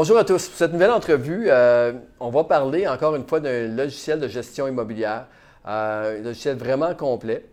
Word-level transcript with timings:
Bonjour 0.00 0.16
à 0.16 0.22
tous. 0.22 0.46
Pour 0.46 0.56
cette 0.56 0.72
nouvelle 0.72 0.92
entrevue, 0.92 1.46
euh, 1.48 1.92
on 2.20 2.30
va 2.30 2.44
parler 2.44 2.86
encore 2.86 3.16
une 3.16 3.26
fois 3.26 3.40
d'un 3.40 3.66
logiciel 3.66 4.20
de 4.20 4.28
gestion 4.28 4.68
immobilière, 4.68 5.26
euh, 5.66 6.20
un 6.20 6.22
logiciel 6.22 6.56
vraiment 6.56 6.94
complet. 6.94 7.44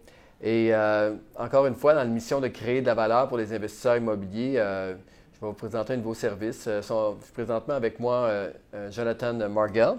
Et 0.43 0.69
euh, 0.71 1.15
encore 1.39 1.65
une 1.65 1.73
fois, 1.73 1.95
dans 1.95 2.01
la 2.01 2.05
mission 2.05 2.41
de 2.41 2.47
créer 2.49 2.81
de 2.81 2.85
la 2.85 2.93
valeur 2.93 3.27
pour 3.29 3.39
les 3.39 3.51
investisseurs 3.51 3.97
immobiliers, 3.97 4.57
je 4.57 5.41
vais 5.41 5.47
vous 5.47 5.53
présenter 5.53 5.93
un 5.93 5.97
nouveau 5.97 6.13
service. 6.13 6.65
je 6.65 6.81
suis 6.81 7.33
présentement 7.33 7.73
avec 7.73 7.99
moi 7.99 8.29
Jonathan 8.91 9.33
Margel. 9.49 9.93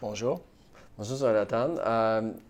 Bonjour. 0.00 0.40
Bonjour 0.96 1.18
Jonathan. 1.18 1.74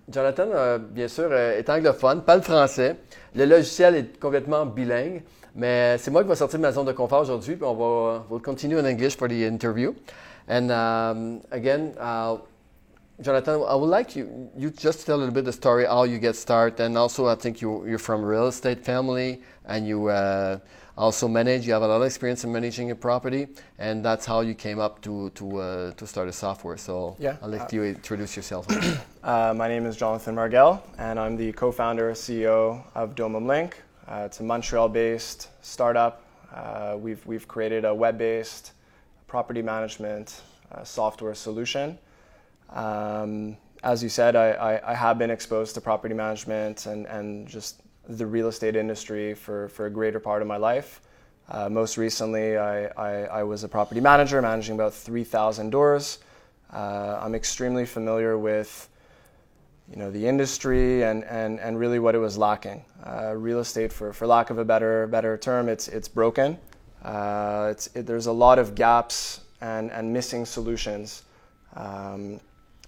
Jonathan, 0.08 0.78
bien 0.78 1.08
sûr, 1.08 1.34
est 1.34 1.68
anglophone, 1.68 2.22
parle 2.22 2.42
français. 2.42 2.94
Le 3.34 3.44
logiciel 3.44 3.96
est 3.96 4.20
complètement 4.20 4.66
bilingue. 4.66 5.24
Mais 5.56 5.96
c'est 5.98 6.10
moi 6.10 6.22
qui 6.22 6.28
vais 6.28 6.36
sortir 6.36 6.58
de 6.58 6.62
ma 6.62 6.70
zone 6.70 6.86
de 6.86 6.92
confort 6.92 7.22
aujourd'hui, 7.22 7.56
puis 7.56 7.64
on 7.64 7.74
va 7.74 8.26
we'll 8.28 8.42
continue 8.42 8.78
in 8.78 8.84
English 8.84 9.16
for 9.16 9.26
the 9.26 9.42
interview. 9.42 9.94
And 10.48 10.70
um, 10.70 11.40
again, 11.50 11.94
uh, 11.98 12.36
Jonathan, 13.20 13.62
I 13.66 13.74
would 13.74 13.88
like 13.88 14.14
you 14.14 14.50
you 14.54 14.70
just 14.70 15.06
tell 15.06 15.16
a 15.16 15.20
little 15.20 15.32
bit 15.32 15.46
the 15.46 15.52
story 15.52 15.86
how 15.86 16.04
you 16.04 16.18
get 16.18 16.36
started, 16.36 16.78
and 16.80 16.98
also 16.98 17.26
I 17.26 17.36
think 17.36 17.62
you 17.62 17.86
you're 17.86 17.98
from 17.98 18.22
a 18.22 18.26
real 18.26 18.48
estate 18.48 18.84
family, 18.84 19.40
and 19.64 19.88
you 19.88 20.08
uh, 20.08 20.58
also 20.98 21.26
manage. 21.26 21.66
You 21.66 21.72
have 21.72 21.82
a 21.82 21.88
lot 21.88 22.02
of 22.02 22.06
experience 22.06 22.44
in 22.44 22.52
managing 22.52 22.90
a 22.90 22.94
property, 22.94 23.48
and 23.78 24.04
that's 24.04 24.26
how 24.26 24.42
you 24.42 24.54
came 24.54 24.78
up 24.78 25.00
to 25.02 25.30
to 25.30 25.58
uh, 25.58 25.92
to 25.92 26.06
start 26.06 26.28
a 26.28 26.32
software. 26.32 26.76
So 26.76 27.16
yeah, 27.18 27.38
I'll 27.40 27.48
let 27.48 27.72
you 27.72 27.82
introduce 27.82 28.36
yourself. 28.36 28.66
Uh, 29.26 29.52
my 29.52 29.66
name 29.66 29.86
is 29.86 29.96
Jonathan 29.96 30.36
Margel, 30.36 30.80
and 30.98 31.18
I'm 31.18 31.36
the 31.36 31.50
co-founder 31.50 32.10
and 32.10 32.16
CEO 32.16 32.84
of 32.94 33.16
Domum 33.16 33.48
Link. 33.48 33.82
Uh, 34.08 34.22
it's 34.24 34.38
a 34.38 34.42
Montreal-based 34.42 35.48
startup. 35.62 36.22
Uh, 36.54 36.96
we've, 36.96 37.26
we've 37.26 37.48
created 37.48 37.84
a 37.84 37.92
web-based 37.92 38.70
property 39.26 39.62
management 39.62 40.42
uh, 40.70 40.84
software 40.84 41.34
solution. 41.34 41.98
Um, 42.70 43.56
as 43.82 44.04
you 44.04 44.08
said, 44.08 44.36
I, 44.36 44.50
I, 44.50 44.92
I, 44.92 44.94
have 44.94 45.18
been 45.18 45.30
exposed 45.30 45.74
to 45.74 45.80
property 45.80 46.14
management 46.14 46.86
and, 46.86 47.06
and 47.06 47.48
just 47.48 47.82
the 48.08 48.26
real 48.26 48.46
estate 48.46 48.76
industry 48.76 49.34
for, 49.34 49.68
for 49.68 49.86
a 49.86 49.90
greater 49.90 50.20
part 50.20 50.40
of 50.40 50.46
my 50.46 50.56
life. 50.56 51.00
Uh, 51.48 51.68
most 51.68 51.96
recently, 51.96 52.56
I, 52.56 52.86
I, 52.86 53.10
I, 53.24 53.42
was 53.42 53.64
a 53.64 53.68
property 53.68 54.00
manager 54.00 54.40
managing 54.40 54.76
about 54.76 54.94
3,000 54.94 55.70
doors. 55.70 56.18
Uh, 56.72 57.18
I'm 57.20 57.34
extremely 57.34 57.86
familiar 57.86 58.38
with 58.38 58.88
you 59.90 59.96
know, 59.96 60.10
the 60.10 60.26
industry 60.26 61.04
and, 61.04 61.24
and, 61.24 61.60
and 61.60 61.78
really 61.78 61.98
what 61.98 62.14
it 62.14 62.18
was 62.18 62.36
lacking. 62.36 62.84
Uh, 63.04 63.34
real 63.36 63.60
estate, 63.60 63.92
for, 63.92 64.12
for 64.12 64.26
lack 64.26 64.50
of 64.50 64.58
a 64.58 64.64
better, 64.64 65.06
better 65.06 65.36
term, 65.36 65.68
it's, 65.68 65.88
it's 65.88 66.08
broken. 66.08 66.58
Uh, 67.04 67.68
it's, 67.70 67.88
it, 67.94 68.06
there's 68.06 68.26
a 68.26 68.32
lot 68.32 68.58
of 68.58 68.74
gaps 68.74 69.40
and, 69.60 69.92
and 69.92 70.12
missing 70.12 70.44
solutions. 70.44 71.22
Um, 71.74 72.40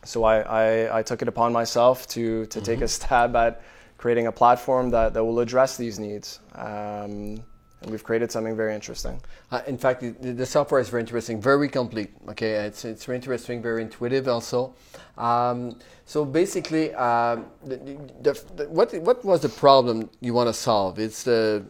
so 0.05 0.25
I, 0.25 0.41
I, 0.41 0.99
I, 0.99 1.03
took 1.03 1.23
it 1.23 1.29
upon 1.29 1.53
myself 1.53 2.07
to, 2.09 2.47
to 2.47 2.59
mm-hmm. 2.59 2.65
take 2.65 2.81
a 2.81 2.89
stab 2.97 3.37
at 3.37 3.63
creating 3.97 4.27
a 4.27 4.33
platform 4.33 4.91
that, 4.91 5.15
that 5.15 5.25
will 5.25 5.41
address 5.41 5.77
these 5.77 5.99
needs. 5.99 6.41
Um, 6.55 7.45
and 7.83 7.91
we've 7.91 8.03
created 8.03 8.33
something 8.33 8.57
very 8.57 8.75
interesting. 8.75 9.21
Uh, 9.51 9.63
in 9.67 9.79
fact, 9.79 10.01
the, 10.01 10.33
the, 10.33 10.47
software 10.47 10.81
is 10.81 10.89
very 10.89 11.01
interesting, 11.01 11.41
very 11.41 11.69
complete. 11.69 12.11
Okay, 12.29 12.53
it's 12.67 12.85
it's 12.85 13.05
very 13.05 13.17
interesting, 13.17 13.63
very 13.63 13.83
intuitive 13.83 14.27
also. 14.29 14.75
Um, 15.17 15.79
so 16.05 16.25
basically, 16.25 16.93
uh, 16.95 17.37
the, 17.65 17.77
the, 18.23 18.69
what 18.69 18.93
what 19.03 19.25
was 19.25 19.43
the 19.43 19.49
problem 19.49 20.11
you 20.21 20.35
want 20.35 20.49
to 20.49 20.55
solve? 20.55 20.99
It's 20.99 21.23
the 21.23 21.65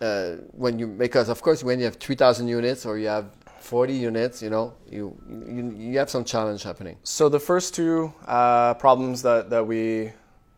uh, 0.00 0.36
when 0.52 0.78
you 0.78 0.86
because 0.86 1.28
of 1.28 1.40
course 1.42 1.62
when 1.62 1.78
you 1.78 1.84
have 1.84 1.96
three 1.96 2.16
thousand 2.16 2.48
units 2.48 2.84
or 2.86 2.98
you 2.98 3.08
have 3.08 3.30
40 3.60 3.92
units, 3.92 4.40
you 4.40 4.48
know, 4.48 4.72
you, 4.90 5.14
you, 5.28 5.74
you 5.76 5.98
have 5.98 6.08
some 6.08 6.24
challenge 6.24 6.62
happening. 6.62 6.96
So 7.02 7.28
the 7.28 7.38
first 7.40 7.74
two 7.74 8.14
uh, 8.26 8.72
problems 8.74 9.20
that, 9.22 9.50
that 9.50 9.66
we, 9.66 10.10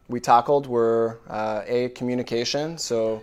we 0.06 0.20
tackled 0.20 0.68
were 0.68 1.18
uh, 1.28 1.62
A, 1.66 1.88
communication. 1.88 2.78
So 2.78 3.20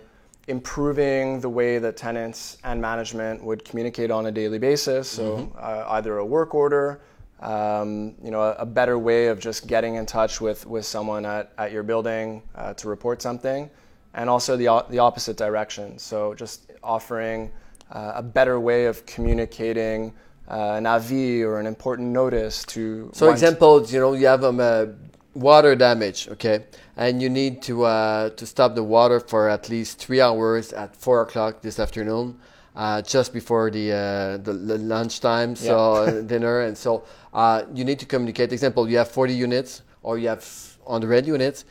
improving 0.48 1.40
the 1.40 1.48
way 1.48 1.78
that 1.78 1.96
tenants 1.96 2.56
and 2.64 2.80
management 2.80 3.44
would 3.44 3.64
communicate 3.64 4.10
on 4.10 4.26
a 4.26 4.32
daily 4.32 4.58
basis. 4.58 5.08
So 5.08 5.36
mm-hmm. 5.36 5.58
uh, 5.58 5.84
either 5.96 6.18
a 6.18 6.24
work 6.24 6.54
order, 6.54 7.00
um, 7.40 8.14
you 8.24 8.30
know, 8.30 8.40
a, 8.40 8.52
a, 8.54 8.66
better 8.66 8.98
way 8.98 9.28
of 9.28 9.38
just 9.38 9.68
getting 9.68 9.94
in 9.94 10.06
touch 10.06 10.40
with, 10.40 10.66
with 10.66 10.84
someone 10.84 11.24
at, 11.24 11.52
at 11.58 11.70
your 11.70 11.84
building 11.84 12.42
uh, 12.56 12.74
to 12.74 12.88
report 12.88 13.22
something, 13.22 13.70
and 14.14 14.28
also 14.28 14.56
the, 14.56 14.84
the 14.90 14.98
opposite 14.98 15.36
direction. 15.36 15.98
So 15.98 16.34
just 16.34 16.72
offering 16.82 17.52
uh, 17.92 18.12
a 18.16 18.22
better 18.22 18.58
way 18.58 18.86
of 18.86 19.06
communicating 19.06 20.14
uh, 20.50 20.72
an 20.72 20.86
avis 20.86 21.44
or 21.44 21.60
an 21.60 21.66
important 21.66 22.08
notice 22.08 22.64
to. 22.64 23.10
So 23.12 23.30
examples, 23.30 23.92
you 23.92 24.00
know, 24.00 24.14
you 24.14 24.26
have 24.26 24.42
um, 24.42 24.58
a 24.60 24.94
water 25.34 25.74
damage, 25.76 26.28
okay, 26.28 26.64
and 26.96 27.22
you 27.22 27.28
need 27.28 27.62
to 27.62 27.84
uh, 27.84 28.30
to 28.30 28.46
stop 28.46 28.74
the 28.74 28.82
water 28.82 29.20
for 29.20 29.48
at 29.48 29.68
least 29.68 29.98
three 29.98 30.20
hours 30.20 30.72
at 30.72 30.96
four 30.96 31.22
o'clock 31.22 31.62
this 31.62 31.78
afternoon, 31.78 32.38
uh, 32.76 33.02
just 33.02 33.32
before 33.32 33.70
the 33.70 33.92
uh, 33.92 34.36
the, 34.38 34.52
the 34.52 34.78
lunchtime, 34.78 35.54
so 35.54 36.04
yeah. 36.04 36.20
dinner, 36.26 36.62
and 36.62 36.76
so 36.76 37.04
uh, 37.32 37.62
you 37.74 37.84
need 37.84 37.98
to 37.98 38.06
communicate. 38.06 38.52
Example, 38.52 38.88
you 38.88 38.98
have 38.98 39.10
40 39.10 39.34
units, 39.34 39.82
or 40.02 40.18
you 40.18 40.28
have 40.28 40.46
on 40.86 41.00
the 41.00 41.06
red 41.06 41.26
units, 41.26 41.64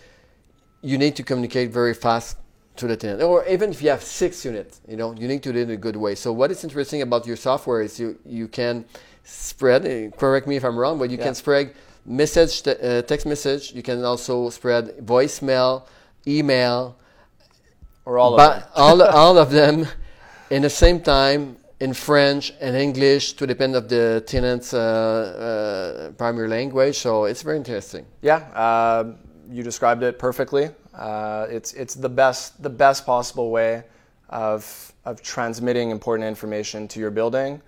you 0.82 0.98
need 0.98 1.16
to 1.16 1.24
communicate 1.24 1.72
very 1.72 1.94
fast 1.94 2.38
to 2.76 2.88
the 2.88 2.96
tenant, 2.96 3.24
or 3.24 3.46
even 3.48 3.72
if 3.72 3.82
you 3.82 3.90
have 3.90 4.04
six 4.04 4.46
units, 4.46 4.82
you 4.88 4.96
know, 4.96 5.14
you 5.16 5.28
need 5.28 5.42
to 5.42 5.52
do 5.52 5.60
it 5.60 5.64
in 5.64 5.72
a 5.72 5.78
good 5.78 5.96
way. 5.96 6.14
So 6.14 6.32
what 6.32 6.52
is 6.52 6.64
interesting 6.64 7.02
about 7.02 7.26
your 7.26 7.36
software 7.36 7.82
is 7.82 8.00
you 8.00 8.20
you 8.26 8.48
can 8.48 8.86
spread. 9.24 10.14
Correct 10.16 10.48
me 10.48 10.56
if 10.56 10.64
I'm 10.64 10.78
wrong, 10.78 11.00
but 11.00 11.10
you 11.10 11.18
yeah. 11.18 11.26
can 11.26 11.36
spread 11.36 11.74
message, 12.08 12.68
uh, 12.68 13.02
text 13.04 13.26
message. 13.26 13.74
You 13.74 13.84
can 13.84 14.04
also 14.04 14.50
spread 14.50 14.98
voicemail, 15.06 15.86
email, 16.26 16.96
or 18.06 18.18
all 18.18 18.40
of 18.40 18.40
them. 18.40 18.70
all, 18.76 19.02
all 19.22 19.38
of 19.38 19.52
them 19.52 19.86
in 20.50 20.62
the 20.62 20.70
same 20.70 21.02
time 21.02 21.58
in 21.80 21.94
French 21.94 22.54
and 22.60 22.76
English 22.76 23.34
to 23.34 23.46
depend 23.46 23.76
of 23.76 23.88
the 23.88 24.24
tenant's 24.26 24.74
uh, 24.74 24.80
uh, 24.80 26.12
primary 26.14 26.48
language. 26.48 26.98
So 26.98 27.26
it's 27.26 27.44
very 27.44 27.58
interesting. 27.58 28.06
Yeah, 28.22 28.38
uh, 28.56 29.14
you 29.52 29.64
described 29.64 30.04
it 30.04 30.18
perfectly. 30.18 30.70
Uh, 30.94 31.46
it's 31.50 31.74
it's 31.74 31.94
the 31.94 32.10
best 32.10 32.62
the 32.64 32.70
best 32.70 33.06
possible 33.06 33.52
way 33.52 33.84
of 34.30 34.94
of 35.06 35.22
transmitting 35.22 35.92
important 35.92 36.28
information 36.28 36.88
to 36.88 37.00
your 37.00 37.12
building. 37.12 37.62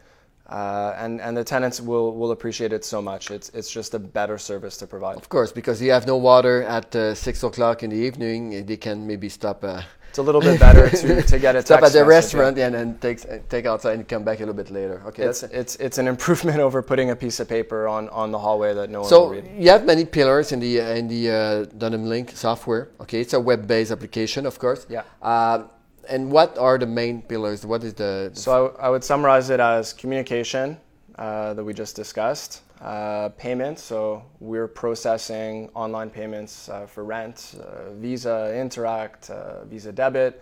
Uh, 0.49 0.95
and 0.97 1.21
and 1.21 1.37
the 1.37 1.43
tenants 1.43 1.79
will 1.79 2.15
will 2.15 2.31
appreciate 2.31 2.73
it 2.73 2.83
so 2.83 3.01
much. 3.01 3.29
It's 3.29 3.49
it's 3.49 3.71
just 3.71 3.93
a 3.93 3.99
better 3.99 4.37
service 4.37 4.77
to 4.77 4.87
provide. 4.87 5.15
Of 5.17 5.29
course, 5.29 5.51
because 5.51 5.79
you 5.81 5.91
have 5.91 6.07
no 6.07 6.17
water 6.17 6.63
at 6.63 6.95
uh, 6.95 7.13
six 7.13 7.43
o'clock 7.43 7.83
in 7.83 7.91
the 7.91 7.97
evening, 7.97 8.65
they 8.65 8.77
can 8.77 9.05
maybe 9.05 9.29
stop. 9.29 9.63
Uh, 9.63 9.81
it's 10.09 10.17
a 10.17 10.23
little 10.23 10.41
bit 10.41 10.59
better 10.59 10.89
to, 10.89 11.21
to 11.21 11.37
get 11.37 11.55
a 11.55 11.61
stop 11.65 11.83
at 11.83 11.93
the 11.93 12.03
restaurant 12.03 12.57
and 12.57 12.73
then 12.73 12.97
take 12.97 13.47
take 13.47 13.67
outside 13.67 13.93
and 13.93 14.07
come 14.07 14.23
back 14.23 14.37
a 14.37 14.39
little 14.39 14.55
bit 14.55 14.71
later. 14.71 15.03
Okay, 15.05 15.23
it's 15.23 15.43
it's 15.43 15.75
it's 15.75 15.99
an 15.99 16.07
improvement 16.07 16.59
over 16.67 16.81
putting 16.81 17.11
a 17.11 17.15
piece 17.15 17.39
of 17.39 17.47
paper 17.47 17.87
on, 17.87 18.09
on 18.09 18.31
the 18.31 18.39
hallway 18.39 18.73
that 18.73 18.89
no 18.89 19.01
one 19.01 19.09
so 19.09 19.21
will 19.21 19.29
read. 19.29 19.51
you 19.55 19.69
have 19.69 19.85
many 19.85 20.03
pillars 20.03 20.51
in 20.51 20.59
the 20.59 20.79
in 20.97 21.07
the 21.07 21.29
uh, 21.29 21.65
Domum 21.77 22.07
Link 22.07 22.31
software. 22.31 22.89
Okay, 23.01 23.21
it's 23.21 23.33
a 23.33 23.39
web-based 23.39 23.91
application, 23.91 24.47
of 24.47 24.57
course. 24.57 24.87
Yeah 24.89 25.03
uh, 25.21 25.63
and 26.07 26.31
what 26.31 26.57
are 26.57 26.77
the 26.77 26.85
main 26.85 27.21
pillars? 27.21 27.65
What 27.65 27.83
is 27.83 27.93
the? 27.93 28.31
So 28.33 28.75
I, 28.79 28.87
I 28.87 28.89
would 28.89 29.03
summarize 29.03 29.49
it 29.49 29.59
as 29.59 29.93
communication, 29.93 30.77
uh, 31.19 31.53
that 31.53 31.63
we 31.63 31.73
just 31.73 31.97
discussed. 31.97 32.61
Uh, 32.81 33.27
payments, 33.37 33.83
so 33.83 34.23
we're 34.39 34.69
processing 34.69 35.69
online 35.75 36.09
payments 36.09 36.69
uh, 36.69 36.85
for 36.85 37.03
rent, 37.03 37.55
uh, 37.59 37.91
Visa 37.95 38.53
Interac, 38.55 39.29
uh, 39.29 39.65
Visa 39.65 39.91
Debit. 39.91 40.41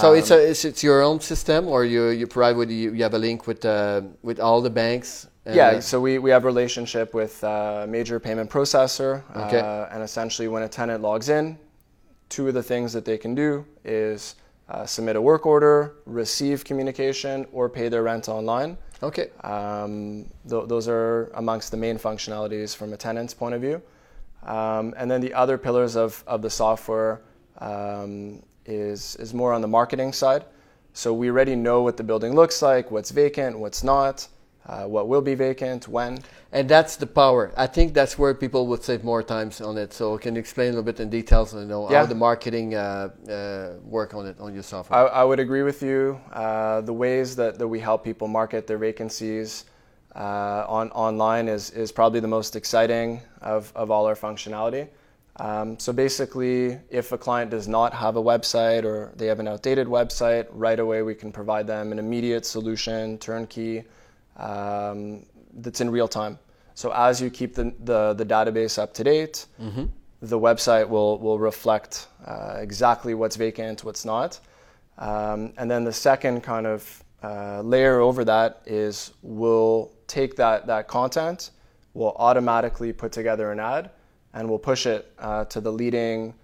So 0.00 0.10
um, 0.10 0.18
it's, 0.18 0.32
a, 0.32 0.50
it's, 0.50 0.64
it's 0.64 0.82
your 0.82 1.00
own 1.00 1.20
system, 1.20 1.68
or 1.68 1.84
you 1.84 2.08
you 2.08 2.26
provide 2.26 2.56
with 2.56 2.72
you, 2.72 2.92
you 2.92 3.04
have 3.04 3.14
a 3.14 3.18
link 3.18 3.46
with 3.46 3.64
with 4.22 4.40
all 4.40 4.60
the 4.60 4.70
banks. 4.70 5.28
yeah, 5.46 5.78
so 5.78 6.00
we, 6.00 6.18
we 6.18 6.30
have 6.30 6.44
relationship 6.44 7.14
with 7.14 7.40
a 7.44 7.86
major 7.88 8.18
payment 8.18 8.50
processor, 8.50 9.22
okay. 9.36 9.86
and 9.92 10.02
essentially 10.02 10.48
when 10.48 10.64
a 10.64 10.68
tenant 10.68 11.02
logs 11.02 11.28
in, 11.28 11.56
two 12.28 12.48
of 12.48 12.54
the 12.54 12.62
things 12.64 12.92
that 12.92 13.04
they 13.04 13.16
can 13.16 13.36
do 13.36 13.64
is 13.84 14.34
submit 14.86 15.16
a 15.16 15.20
work 15.20 15.46
order, 15.46 15.96
receive 16.06 16.64
communication, 16.64 17.46
or 17.52 17.68
pay 17.68 17.88
their 17.88 18.02
rent 18.02 18.28
online. 18.28 18.76
Okay. 19.02 19.30
Um, 19.42 20.26
th- 20.48 20.68
those 20.68 20.88
are 20.88 21.30
amongst 21.34 21.70
the 21.70 21.76
main 21.76 21.98
functionalities 21.98 22.76
from 22.76 22.92
a 22.92 22.96
tenant's 22.96 23.34
point 23.34 23.54
of 23.54 23.60
view. 23.60 23.82
Um, 24.42 24.94
and 24.96 25.10
then 25.10 25.20
the 25.20 25.34
other 25.34 25.58
pillars 25.58 25.96
of, 25.96 26.22
of 26.26 26.42
the 26.42 26.50
software 26.50 27.22
um, 27.58 28.42
is, 28.66 29.16
is 29.16 29.34
more 29.34 29.52
on 29.52 29.60
the 29.60 29.68
marketing 29.68 30.12
side. 30.12 30.44
So 30.92 31.12
we 31.14 31.30
already 31.30 31.56
know 31.56 31.82
what 31.82 31.96
the 31.96 32.02
building 32.02 32.34
looks 32.34 32.62
like, 32.62 32.90
what's 32.90 33.10
vacant, 33.10 33.58
what's 33.58 33.82
not. 33.84 34.26
Uh, 34.66 34.84
what 34.84 35.08
will 35.08 35.22
be 35.22 35.34
vacant, 35.34 35.88
when. 35.88 36.18
And 36.52 36.68
that's 36.68 36.96
the 36.96 37.06
power. 37.06 37.52
I 37.56 37.66
think 37.66 37.94
that's 37.94 38.18
where 38.18 38.34
people 38.34 38.66
would 38.66 38.82
save 38.82 39.04
more 39.04 39.22
times 39.22 39.60
on 39.60 39.78
it. 39.78 39.92
So 39.92 40.18
can 40.18 40.34
you 40.34 40.40
explain 40.40 40.68
a 40.68 40.70
little 40.72 40.84
bit 40.84 41.00
in 41.00 41.10
details, 41.10 41.54
you 41.54 41.64
know, 41.64 41.90
Yeah. 41.90 42.00
how 42.00 42.06
the 42.06 42.14
marketing 42.14 42.74
uh, 42.74 43.10
uh, 43.28 43.78
work 43.84 44.14
on 44.14 44.26
it 44.26 44.36
on 44.40 44.54
your 44.54 44.62
software? 44.62 44.98
I, 44.98 45.20
I 45.22 45.24
would 45.24 45.40
agree 45.40 45.62
with 45.62 45.82
you. 45.82 46.20
Uh, 46.32 46.82
the 46.82 46.92
ways 46.92 47.36
that, 47.36 47.58
that 47.58 47.68
we 47.68 47.80
help 47.80 48.04
people 48.04 48.28
market 48.28 48.66
their 48.66 48.78
vacancies 48.78 49.64
uh, 50.14 50.64
on 50.68 50.90
online 50.90 51.48
is, 51.48 51.70
is 51.70 51.92
probably 51.92 52.20
the 52.20 52.28
most 52.28 52.56
exciting 52.56 53.20
of, 53.40 53.72
of 53.74 53.90
all 53.90 54.06
our 54.06 54.16
functionality. 54.16 54.88
Um, 55.36 55.78
so 55.78 55.92
basically, 55.92 56.78
if 56.90 57.12
a 57.12 57.18
client 57.18 57.50
does 57.50 57.66
not 57.66 57.94
have 57.94 58.16
a 58.16 58.22
website 58.22 58.84
or 58.84 59.12
they 59.16 59.26
have 59.26 59.40
an 59.40 59.48
outdated 59.48 59.86
website, 59.86 60.46
right 60.52 60.78
away 60.78 61.02
we 61.02 61.14
can 61.14 61.32
provide 61.32 61.66
them 61.66 61.92
an 61.92 61.98
immediate 61.98 62.44
solution, 62.44 63.16
turnkey, 63.18 63.84
um, 64.40 65.26
that's 65.54 65.80
in 65.80 65.90
real 65.90 66.08
time. 66.08 66.38
So 66.74 66.92
as 66.92 67.20
you 67.20 67.30
keep 67.30 67.54
the, 67.54 67.74
the, 67.84 68.14
the 68.14 68.24
database 68.24 68.78
up 68.78 68.94
to 68.94 69.04
date, 69.04 69.46
the 70.22 70.38
website 70.38 70.88
will, 70.88 71.18
will 71.18 71.38
reflect 71.38 72.08
uh, 72.26 72.56
exactly 72.58 73.14
what's 73.14 73.36
vacant, 73.36 73.84
what's 73.84 74.04
not. 74.04 74.40
Um, 74.98 75.52
and 75.58 75.70
then 75.70 75.84
the 75.84 75.92
second 75.92 76.42
kind 76.42 76.66
of 76.66 77.04
uh, 77.22 77.60
layer 77.62 78.00
over 78.00 78.24
that 78.24 78.62
is 78.66 79.12
we'll 79.22 79.92
take 80.06 80.36
that, 80.36 80.66
that 80.66 80.88
content, 80.88 81.50
we'll 81.94 82.16
automatically 82.16 82.92
put 82.92 83.12
together 83.12 83.52
an 83.52 83.60
ad, 83.60 83.90
and 84.34 84.48
we'll 84.48 84.58
push 84.58 84.86
it 84.86 85.12
uh, 85.18 85.44
to 85.46 85.60
the 85.60 85.72
leading 85.72 86.34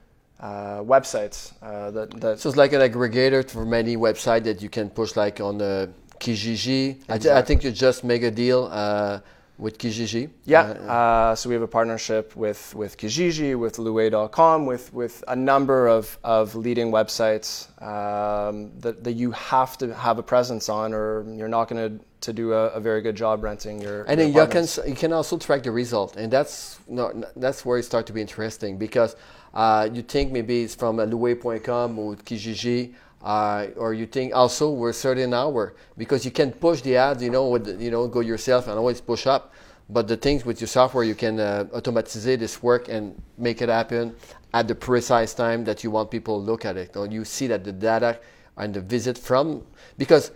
uh, 0.40 0.80
websites 0.80 1.52
uh, 1.62 1.90
that, 1.90 2.10
that 2.20 2.40
So 2.40 2.48
it's 2.50 2.58
like 2.58 2.72
an 2.72 2.80
aggregator 2.80 3.48
for 3.48 3.64
many 3.64 3.96
websites 3.96 4.44
that 4.44 4.60
you 4.60 4.68
can 4.68 4.90
push 4.90 5.16
like 5.16 5.40
on 5.40 5.62
uh, 5.62 5.86
Kijiji. 6.18 6.96
I, 7.08 7.18
th- 7.18 7.34
I 7.34 7.42
think 7.42 7.64
you 7.64 7.70
just 7.70 8.04
make 8.04 8.22
a 8.22 8.30
deal 8.30 8.68
uh, 8.72 9.20
with 9.58 9.78
Kijiji. 9.78 10.28
Yeah, 10.44 10.62
Uh, 10.62 10.92
uh, 10.92 11.34
so 11.34 11.48
we 11.48 11.54
have 11.54 11.62
a 11.62 11.68
partnership 11.68 12.36
with, 12.36 12.74
with 12.74 12.96
Kijiji, 12.98 13.58
with 13.58 13.76
Loué.com, 13.76 14.66
with, 14.66 14.92
with 14.92 15.24
a 15.28 15.36
number 15.36 15.86
of, 15.88 16.18
of 16.24 16.54
leading 16.54 16.90
websites 16.90 17.68
um, 17.82 18.70
that, 18.80 19.02
that 19.04 19.12
you 19.12 19.30
have 19.32 19.78
to 19.78 19.94
have 19.94 20.18
a 20.18 20.22
presence 20.22 20.68
on, 20.68 20.92
or 20.92 21.24
you're 21.34 21.48
not 21.48 21.68
going 21.68 21.98
to 21.98 22.04
to 22.22 22.32
do 22.32 22.54
a, 22.54 22.68
a 22.70 22.80
very 22.80 23.02
good 23.02 23.14
job 23.14 23.44
renting 23.44 23.80
your. 23.80 24.02
and 24.04 24.18
your 24.18 24.30
then 24.30 24.34
you 24.34 24.46
can 24.48 24.88
you 24.88 24.94
can 24.96 25.12
also 25.12 25.38
track 25.38 25.62
the 25.62 25.70
result, 25.70 26.16
and 26.16 26.32
that's 26.32 26.80
not, 26.88 27.14
that's 27.36 27.64
where 27.64 27.78
it 27.78 27.84
starts 27.84 28.06
to 28.08 28.12
be 28.12 28.20
interesting 28.20 28.78
because 28.78 29.14
uh, 29.54 29.88
you 29.92 30.02
think 30.02 30.32
maybe 30.32 30.62
it's 30.62 30.74
from 30.74 30.96
Loué.com 30.96 31.98
or 31.98 32.16
Kijiji. 32.16 32.94
Uh, 33.22 33.68
or 33.76 33.92
you 33.92 34.06
think 34.06 34.34
also 34.34 34.70
we're 34.70 34.92
certain 34.92 35.34
hour 35.34 35.74
because 35.96 36.24
you 36.24 36.30
can 36.30 36.52
push 36.52 36.80
the 36.82 36.96
ads, 36.96 37.22
you 37.22 37.30
know, 37.30 37.48
with 37.48 37.80
you 37.80 37.90
know, 37.90 38.06
go 38.06 38.20
yourself 38.20 38.68
and 38.68 38.78
always 38.78 39.00
push 39.00 39.26
up. 39.26 39.52
But 39.88 40.08
the 40.08 40.16
things 40.16 40.44
with 40.44 40.60
your 40.60 40.68
software, 40.68 41.04
you 41.04 41.14
can 41.14 41.38
uh, 41.38 41.66
automatize 41.72 42.24
this 42.24 42.62
work 42.62 42.88
and 42.88 43.20
make 43.38 43.62
it 43.62 43.68
happen 43.68 44.14
at 44.52 44.66
the 44.68 44.74
precise 44.74 45.32
time 45.34 45.64
that 45.64 45.84
you 45.84 45.90
want 45.90 46.10
people 46.10 46.40
to 46.40 46.44
look 46.44 46.64
at 46.64 46.76
it. 46.76 46.96
Or 46.96 47.06
you 47.06 47.24
see 47.24 47.46
that 47.48 47.64
the 47.64 47.72
data 47.72 48.18
and 48.56 48.74
the 48.74 48.80
visit 48.80 49.18
from 49.18 49.64
because 49.98 50.32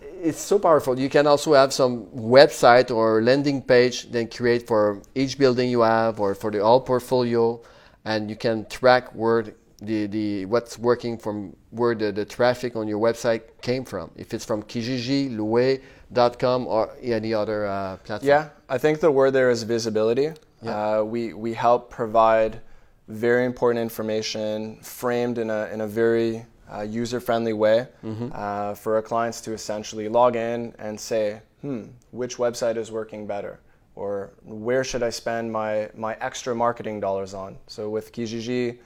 it's 0.00 0.40
so 0.40 0.58
powerful. 0.58 0.98
You 0.98 1.08
can 1.08 1.26
also 1.26 1.54
have 1.54 1.72
some 1.72 2.06
website 2.06 2.94
or 2.94 3.22
landing 3.22 3.62
page 3.62 4.10
then 4.10 4.28
create 4.28 4.66
for 4.66 5.02
each 5.14 5.38
building 5.38 5.70
you 5.70 5.82
have 5.82 6.18
or 6.20 6.34
for 6.34 6.50
the 6.50 6.62
all 6.62 6.80
portfolio, 6.80 7.60
and 8.04 8.28
you 8.28 8.36
can 8.36 8.66
track 8.66 9.14
where 9.14 9.54
the, 9.80 10.06
the 10.06 10.46
what's 10.46 10.78
working 10.78 11.16
from 11.16 11.56
where 11.70 11.94
the, 11.94 12.10
the 12.10 12.24
traffic 12.24 12.74
on 12.76 12.88
your 12.88 12.98
website 12.98 13.42
came 13.62 13.84
from. 13.84 14.10
If 14.16 14.34
it's 14.34 14.44
from 14.44 14.62
Kijiji, 14.64 15.30
Loué.com, 15.36 16.66
or 16.66 16.96
any 17.00 17.32
other 17.32 17.66
uh, 17.66 17.96
platform. 17.98 18.28
Yeah, 18.28 18.48
I 18.68 18.78
think 18.78 19.00
the 19.00 19.10
word 19.10 19.32
there 19.32 19.50
is 19.50 19.62
visibility. 19.62 20.32
Uh, 20.66 21.04
we 21.06 21.32
we 21.34 21.54
help 21.54 21.88
provide 21.90 22.60
very 23.06 23.44
important 23.44 23.80
information 23.80 24.80
framed 24.82 25.38
in 25.38 25.50
a 25.50 25.66
in 25.72 25.80
a 25.82 25.86
very 25.86 26.44
uh, 26.74 26.80
user 26.82 27.20
friendly 27.20 27.52
way 27.52 27.86
uh, 28.32 28.74
for 28.74 28.96
our 28.96 29.02
clients 29.02 29.40
to 29.42 29.52
essentially 29.52 30.08
log 30.08 30.34
in 30.34 30.74
and 30.78 30.98
say, 30.98 31.40
hmm, 31.60 31.84
which 32.10 32.36
website 32.36 32.76
is 32.76 32.90
working 32.90 33.26
better, 33.26 33.60
or 33.94 34.32
where 34.44 34.82
should 34.82 35.04
I 35.04 35.10
spend 35.10 35.52
my 35.52 35.88
my 35.94 36.16
extra 36.20 36.56
marketing 36.56 36.98
dollars 36.98 37.32
on? 37.32 37.56
So 37.68 37.88
with 37.88 38.12
Kijiji. 38.12 38.78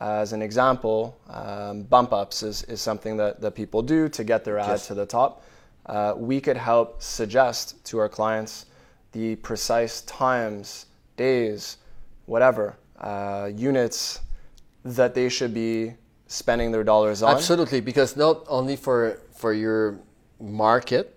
As 0.00 0.32
an 0.32 0.40
example, 0.40 1.18
um, 1.28 1.82
bump 1.82 2.12
ups 2.12 2.42
is, 2.42 2.62
is 2.64 2.80
something 2.80 3.16
that, 3.18 3.40
that 3.40 3.54
people 3.54 3.82
do 3.82 4.08
to 4.08 4.24
get 4.24 4.44
their 4.44 4.58
ad 4.58 4.68
Yes. 4.68 4.86
to 4.86 4.94
the 4.94 5.04
top. 5.06 5.42
Uh, 5.86 6.14
we 6.16 6.40
could 6.40 6.56
help 6.56 7.02
suggest 7.02 7.84
to 7.84 7.98
our 7.98 8.08
clients 8.08 8.66
the 9.12 9.36
precise 9.36 10.00
times, 10.02 10.86
days, 11.16 11.76
whatever, 12.26 12.76
uh, 13.00 13.50
units 13.54 14.20
that 14.84 15.14
they 15.14 15.28
should 15.28 15.52
be 15.52 15.92
spending 16.26 16.70
their 16.72 16.84
dollars 16.84 17.22
on. 17.22 17.34
Absolutely, 17.34 17.80
because 17.80 18.16
not 18.16 18.44
only 18.48 18.76
for 18.76 19.18
for 19.34 19.52
your 19.52 19.98
market, 20.40 21.16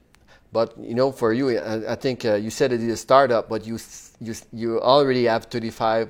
but 0.52 0.74
you 0.80 0.96
know, 0.96 1.12
for 1.12 1.34
you, 1.34 1.58
I, 1.58 1.94
I 1.94 1.96
think 1.96 2.26
uh, 2.26 2.36
you 2.36 2.50
said 2.50 2.72
it 2.72 2.82
is 2.82 2.94
a 2.94 2.98
startup, 2.98 3.48
but 3.48 3.66
you 3.66 3.78
you 4.20 4.34
you 4.52 4.82
already 4.82 5.26
have 5.26 5.46
thirty 5.46 5.70
five 5.70 6.10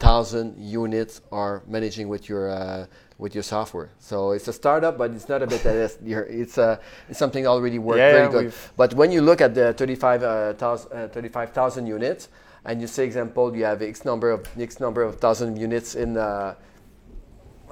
thousand 0.00 0.56
units 0.58 1.20
are 1.30 1.62
managing 1.68 2.08
with 2.08 2.28
your 2.28 2.50
uh, 2.50 2.86
with 3.18 3.34
your 3.34 3.44
software. 3.44 3.90
So 3.98 4.32
it's 4.32 4.48
a 4.48 4.52
startup, 4.52 4.98
but 4.98 5.12
it's 5.12 5.28
not 5.28 5.42
a 5.42 5.46
bit 5.46 5.62
that 5.62 5.76
is 5.76 5.98
it's 6.02 6.58
uh, 6.58 6.78
it's 7.08 7.18
something 7.18 7.46
already 7.46 7.78
worked 7.78 7.98
Yeah, 7.98 8.12
very 8.12 8.30
good. 8.30 8.54
But 8.76 8.94
when 8.94 9.12
you 9.12 9.20
look 9.20 9.40
at 9.40 9.54
the 9.54 9.74
35,000 9.74 10.92
uh, 10.92 11.08
35,000 11.08 11.86
units, 11.86 12.28
and 12.64 12.80
you 12.80 12.86
say, 12.86 13.04
example, 13.04 13.54
you 13.56 13.64
have 13.64 13.82
X 13.82 14.04
number 14.04 14.30
of 14.30 14.46
X 14.58 14.80
number 14.80 15.02
of 15.02 15.20
thousand 15.20 15.56
units 15.56 15.94
in, 15.94 16.16
uh, 16.16 16.54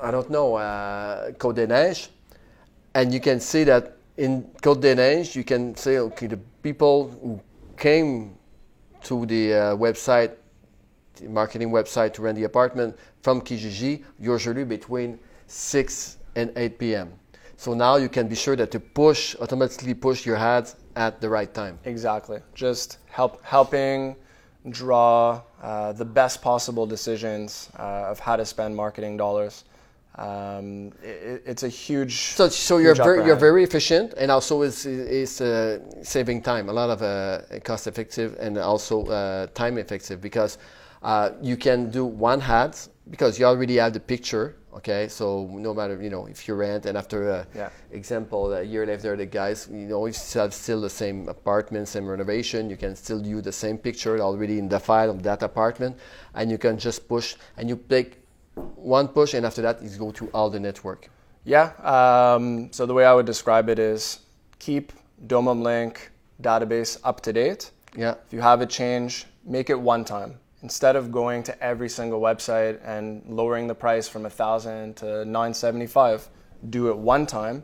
I 0.00 0.10
don't 0.10 0.30
know, 0.30 0.56
uh, 0.56 1.32
Côte 1.32 1.56
des 1.56 1.66
Neiges, 1.66 2.08
and 2.94 3.12
you 3.12 3.20
can 3.20 3.40
see 3.40 3.64
that 3.64 3.96
in 4.16 4.44
Côte 4.62 4.80
des 4.80 4.94
Neiges, 4.94 5.34
you 5.34 5.44
can 5.44 5.75
say, 5.76 5.98
okay, 5.98 6.26
the 6.26 6.38
people 6.62 7.10
who 7.22 7.40
came 7.76 8.34
to 9.02 9.26
the 9.26 9.54
uh, 9.54 9.76
website, 9.76 10.32
marketing 11.23 11.70
website 11.70 12.12
to 12.15 12.23
rent 12.23 12.37
the 12.37 12.44
apartment 12.44 12.97
from 13.23 13.41
Kijiji, 13.41 14.05
usually 14.19 14.65
between 14.65 15.19
6 15.47 16.19
and 16.37 16.53
8 16.56 16.79
p.m. 16.79 17.12
So 17.56 17.75
now 17.75 17.97
you 17.97 18.09
can 18.09 18.29
be 18.29 18.37
sure 18.37 18.55
that 18.56 18.70
to 18.70 18.81
push, 18.81 19.35
automatically 19.41 19.94
push 19.94 20.25
your 20.25 20.37
ads 20.37 20.76
at 20.94 21.20
the 21.20 21.29
right 21.29 21.53
time. 21.53 21.79
Exactly. 21.85 22.41
Just 22.55 22.99
help 23.06 23.44
helping 23.44 24.15
draw 24.70 25.41
uh, 25.62 25.93
the 25.93 26.05
best 26.05 26.43
possible 26.43 26.87
decisions 26.87 27.71
uh, 27.79 28.11
of 28.11 28.21
how 28.21 28.37
to 28.37 28.45
spend 28.45 28.76
marketing 28.76 29.16
dollars. 29.16 29.64
Um, 30.16 30.92
it, 31.02 31.42
it's 31.47 31.62
a 31.62 31.69
huge. 31.69 32.35
So, 32.35 32.49
so 32.49 32.78
you're 32.78 32.95
huge 32.95 33.04
very, 33.04 33.26
you're 33.26 33.37
very 33.37 33.62
efficient, 33.62 34.14
and 34.14 34.31
also 34.31 34.62
is 34.62 34.85
is 34.85 35.40
uh, 35.40 35.78
saving 36.02 36.42
time. 36.42 36.69
A 36.69 36.73
lot 36.73 36.90
of 36.90 37.02
uh, 37.02 37.61
cost 37.61 37.87
effective 37.87 38.37
and 38.40 38.59
also 38.59 39.07
uh, 39.07 39.47
time 39.54 39.78
effective 39.78 40.21
because 40.21 40.59
uh, 41.02 41.31
you 41.43 41.57
can 41.57 41.90
do 41.90 42.05
one 42.05 42.40
hat 42.40 42.88
because 43.11 43.38
you 43.38 43.47
already 43.47 43.76
have 43.76 43.93
the 43.93 44.00
picture. 44.00 44.57
Okay, 44.75 45.09
so 45.09 45.49
no 45.52 45.75
matter 45.75 46.00
you 46.00 46.11
know 46.11 46.26
if 46.26 46.47
you 46.47 46.55
rent 46.55 46.87
and 46.87 46.97
after 46.97 47.31
uh, 47.31 47.45
Yeah. 47.55 47.71
example 47.90 48.52
a 48.52 48.62
year 48.62 48.87
later 48.87 49.17
the 49.17 49.26
guys 49.26 49.67
you 49.71 49.88
know 49.88 50.07
if 50.07 50.14
you 50.35 50.40
have 50.40 50.55
still 50.55 50.81
the 50.81 50.90
same 50.90 51.28
apartment, 51.28 51.88
same 51.88 52.07
renovation, 52.07 52.71
you 52.71 52.76
can 52.76 52.95
still 52.95 53.21
use 53.26 53.43
the 53.43 53.52
same 53.52 53.78
picture 53.78 54.21
already 54.21 54.59
in 54.59 54.69
the 54.69 54.78
file 54.78 55.11
of 55.11 55.23
that 55.23 55.43
apartment, 55.43 55.97
and 56.35 56.50
you 56.50 56.59
can 56.59 56.78
just 56.78 57.09
push 57.09 57.35
and 57.57 57.69
you 57.69 57.76
take 57.88 58.23
one 58.76 59.09
push 59.09 59.35
and 59.35 59.47
after 59.47 59.62
that 59.62 59.83
is 59.83 59.97
go 59.97 60.11
to 60.12 60.28
all 60.35 60.50
the 60.50 60.61
network. 60.61 61.11
Yeah. 61.45 61.73
Um, 61.83 62.71
so 62.73 62.87
the 62.87 62.95
way 62.95 63.05
I 63.05 63.14
would 63.14 63.26
describe 63.26 63.69
it 63.69 63.78
is 63.78 64.21
keep 64.59 64.93
Domum 65.26 65.62
Link 65.62 66.11
database 66.43 66.99
up 67.05 67.21
to 67.23 67.33
date. 67.33 67.71
Yeah. 67.97 68.14
If 68.26 68.33
you 68.33 68.40
have 68.40 68.61
a 68.61 68.67
change, 68.67 69.26
make 69.45 69.71
it 69.71 69.81
one 69.81 70.05
time. 70.05 70.38
Instead 70.62 70.97
of 70.97 71.12
going 71.12 71.43
to 71.45 71.62
every 71.62 71.88
single 71.88 72.21
website 72.21 72.81
and 72.85 73.23
lowering 73.29 73.69
the 73.69 73.75
price 73.75 74.09
from 74.09 74.23
1000 74.23 74.97
to 74.97 75.25
975, 75.25 76.29
do 76.71 76.88
it 76.88 76.97
one 76.97 77.27
time. 77.27 77.62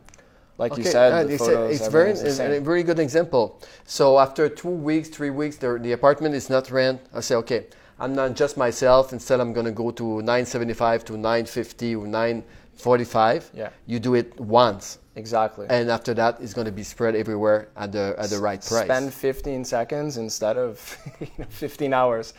Like 0.59 0.77
you 0.77 0.85
said, 0.85 1.29
it's, 1.31 1.43
a- 1.43 1.47
photos, 1.47 1.81
it's 1.81 1.89
very 1.89 2.13
the 2.13 2.55
a, 2.55 2.59
a 2.59 2.61
very 2.61 2.85
good 2.85 3.01
example. 3.01 3.61
So 3.85 4.21
after 4.21 4.49
two 4.49 4.69
weeks, 4.69 5.09
three 5.09 5.31
weeks, 5.31 5.57
the, 5.57 5.79
the 5.81 5.91
apartment 5.93 6.37
is 6.37 6.49
not 6.49 6.71
rent. 6.71 7.01
I 7.13 7.21
say, 7.21 7.35
okay, 7.37 7.67
I'm 7.99 8.15
not 8.15 8.35
just 8.37 8.57
myself. 8.57 9.13
Instead, 9.13 9.41
I'm 9.41 9.53
gonna 9.53 9.73
go 9.73 9.91
to 9.91 10.05
975 10.23 11.05
to 11.07 11.13
950 11.15 11.97
or 11.97 12.07
945. 12.07 13.51
Yeah. 13.53 13.71
You 13.87 13.99
do 13.99 14.15
it 14.15 14.39
once, 14.41 14.99
Exactly. 15.17 15.67
and 15.71 15.91
after 15.91 16.15
that, 16.15 16.41
it's 16.41 16.55
gonna 16.55 16.73
be 16.73 16.85
spread 16.85 17.17
everywhere 17.17 17.69
at 17.77 17.91
the 17.91 18.15
at 18.19 18.31
the 18.31 18.39
right 18.39 18.65
price. 18.65 18.85
Spend 18.85 19.13
15 19.13 19.65
seconds 19.65 20.17
instead 20.19 20.57
of 20.57 20.79
15 21.49 21.93
hours, 21.93 22.35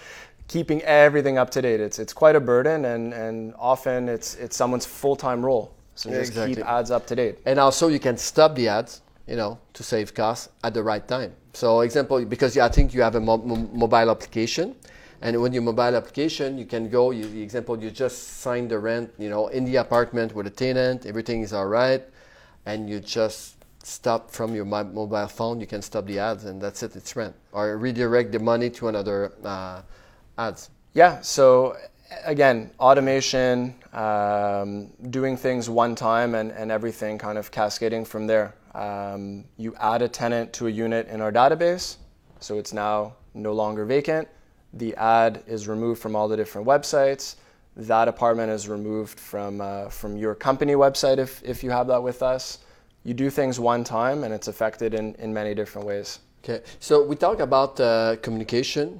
keeping 0.48 0.82
everything 0.84 1.38
up 1.38 1.50
to 1.52 1.62
date. 1.62 1.80
It's 1.80 2.00
it's 2.00 2.14
quite 2.14 2.36
a 2.36 2.40
burden, 2.40 2.86
and 2.86 3.14
and 3.14 3.54
often 3.58 4.10
it's 4.10 4.36
it's 4.36 4.56
someone's 4.56 4.86
full 4.86 5.16
time 5.16 5.44
role. 5.46 5.74
So 5.96 6.10
Yeah, 6.10 6.18
just 6.20 6.32
exactly. 6.32 6.56
keep 6.56 6.66
ads 6.66 6.92
up 6.92 7.08
to 7.08 7.16
date. 7.16 7.38
and 7.46 7.60
also, 7.60 7.88
you 7.88 8.00
can 8.00 8.18
stop 8.18 8.54
the 8.56 8.68
ads, 8.68 9.02
you 9.28 9.36
know, 9.38 9.58
to 9.74 9.84
save 9.84 10.14
costs 10.14 10.50
at 10.64 10.74
the 10.74 10.84
right 10.84 11.08
time. 11.08 11.32
So 11.54 11.82
example, 11.82 12.24
because 12.25 12.58
I 12.58 12.68
think 12.70 12.94
you 12.94 13.02
have 13.02 13.16
a 13.16 13.22
mo- 13.22 13.38
mo- 13.38 13.70
mobile 13.74 14.10
application, 14.12 14.75
and 15.22 15.42
when 15.42 15.54
your 15.54 15.64
mobile 15.64 15.96
application, 15.96 16.58
you 16.58 16.66
can 16.66 16.90
go. 16.90 17.12
You, 17.12 17.24
the 17.25 17.42
example, 17.42 17.82
you 17.82 17.90
just 17.92 18.18
sign 18.42 18.68
the 18.68 18.78
rent, 18.78 19.14
you 19.18 19.30
know, 19.30 19.48
in 19.48 19.64
the 19.66 19.78
apartment 19.78 20.36
with 20.36 20.48
a 20.48 20.50
tenant, 20.50 21.06
everything 21.06 21.42
is 21.44 21.54
all 21.54 21.68
right, 21.68 22.04
and 22.66 22.90
you 22.90 23.00
just 23.00 23.56
stop 23.84 24.32
from 24.32 24.54
your 24.54 24.66
mo- 24.66 24.84
mobile 24.84 25.28
phone. 25.28 25.62
You 25.62 25.68
can 25.68 25.82
stop 25.82 26.06
the 26.08 26.20
ads, 26.20 26.44
and 26.44 26.62
that's 26.62 26.84
it. 26.84 26.96
It's 26.98 27.16
rent, 27.16 27.36
or 27.54 27.78
redirect 27.78 28.34
the 28.34 28.40
money 28.40 28.70
to 28.72 28.90
another 28.90 29.32
uh, 29.46 29.82
Yeah. 30.94 31.22
So 31.22 31.77
again, 32.25 32.72
automation, 32.80 33.75
um, 33.94 34.92
doing 35.10 35.38
things 35.38 35.70
one 35.70 35.96
time, 35.96 36.36
and, 36.36 36.51
and 36.51 36.72
everything 36.72 37.18
kind 37.18 37.38
of 37.38 37.51
cascading 37.51 38.06
from 38.06 38.27
there. 38.27 38.56
Um, 38.74 39.46
you 39.58 39.75
add 39.80 40.01
a 40.01 40.08
tenant 40.08 40.54
to 40.54 40.68
a 40.68 40.70
unit 40.70 41.08
in 41.08 41.22
our 41.22 41.32
database, 41.32 41.98
so 42.39 42.58
it's 42.58 42.74
now 42.74 43.15
no 43.34 43.54
longer 43.54 43.86
vacant. 43.86 44.27
The 44.74 44.96
ad 44.96 45.44
is 45.48 45.68
removed 45.68 46.01
from 46.01 46.15
all 46.15 46.27
the 46.27 46.36
different 46.36 46.68
websites. 46.68 47.36
That 47.77 48.08
apartment 48.08 48.51
is 48.51 48.68
removed 48.68 49.20
from 49.20 49.62
uh, 49.62 49.89
from 49.89 50.18
your 50.18 50.36
company 50.36 50.74
website 50.74 51.18
if, 51.18 51.42
if 51.44 51.63
you 51.63 51.72
have 51.72 51.88
that 51.88 52.01
with 52.01 52.22
us. 52.22 52.60
You 53.04 53.13
do 53.13 53.30
things 53.30 53.60
one 53.60 53.84
time, 53.84 54.24
and 54.24 54.34
it's 54.34 54.48
affected 54.48 54.94
in, 54.94 55.15
in 55.15 55.34
many 55.34 55.54
different 55.54 55.88
ways. 55.88 56.20
Okay, 56.44 56.63
so 56.80 57.04
we 57.04 57.15
talk 57.15 57.39
about 57.39 57.80
uh, 57.80 58.18
communication. 58.22 59.00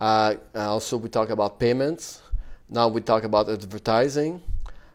Uh, 0.00 0.34
also, 0.54 0.96
we 0.96 1.08
talk 1.08 1.30
about 1.30 1.58
payments. 1.58 2.22
Now 2.68 2.88
we 2.88 3.00
talk 3.00 3.24
about 3.24 3.48
advertising. 3.48 4.42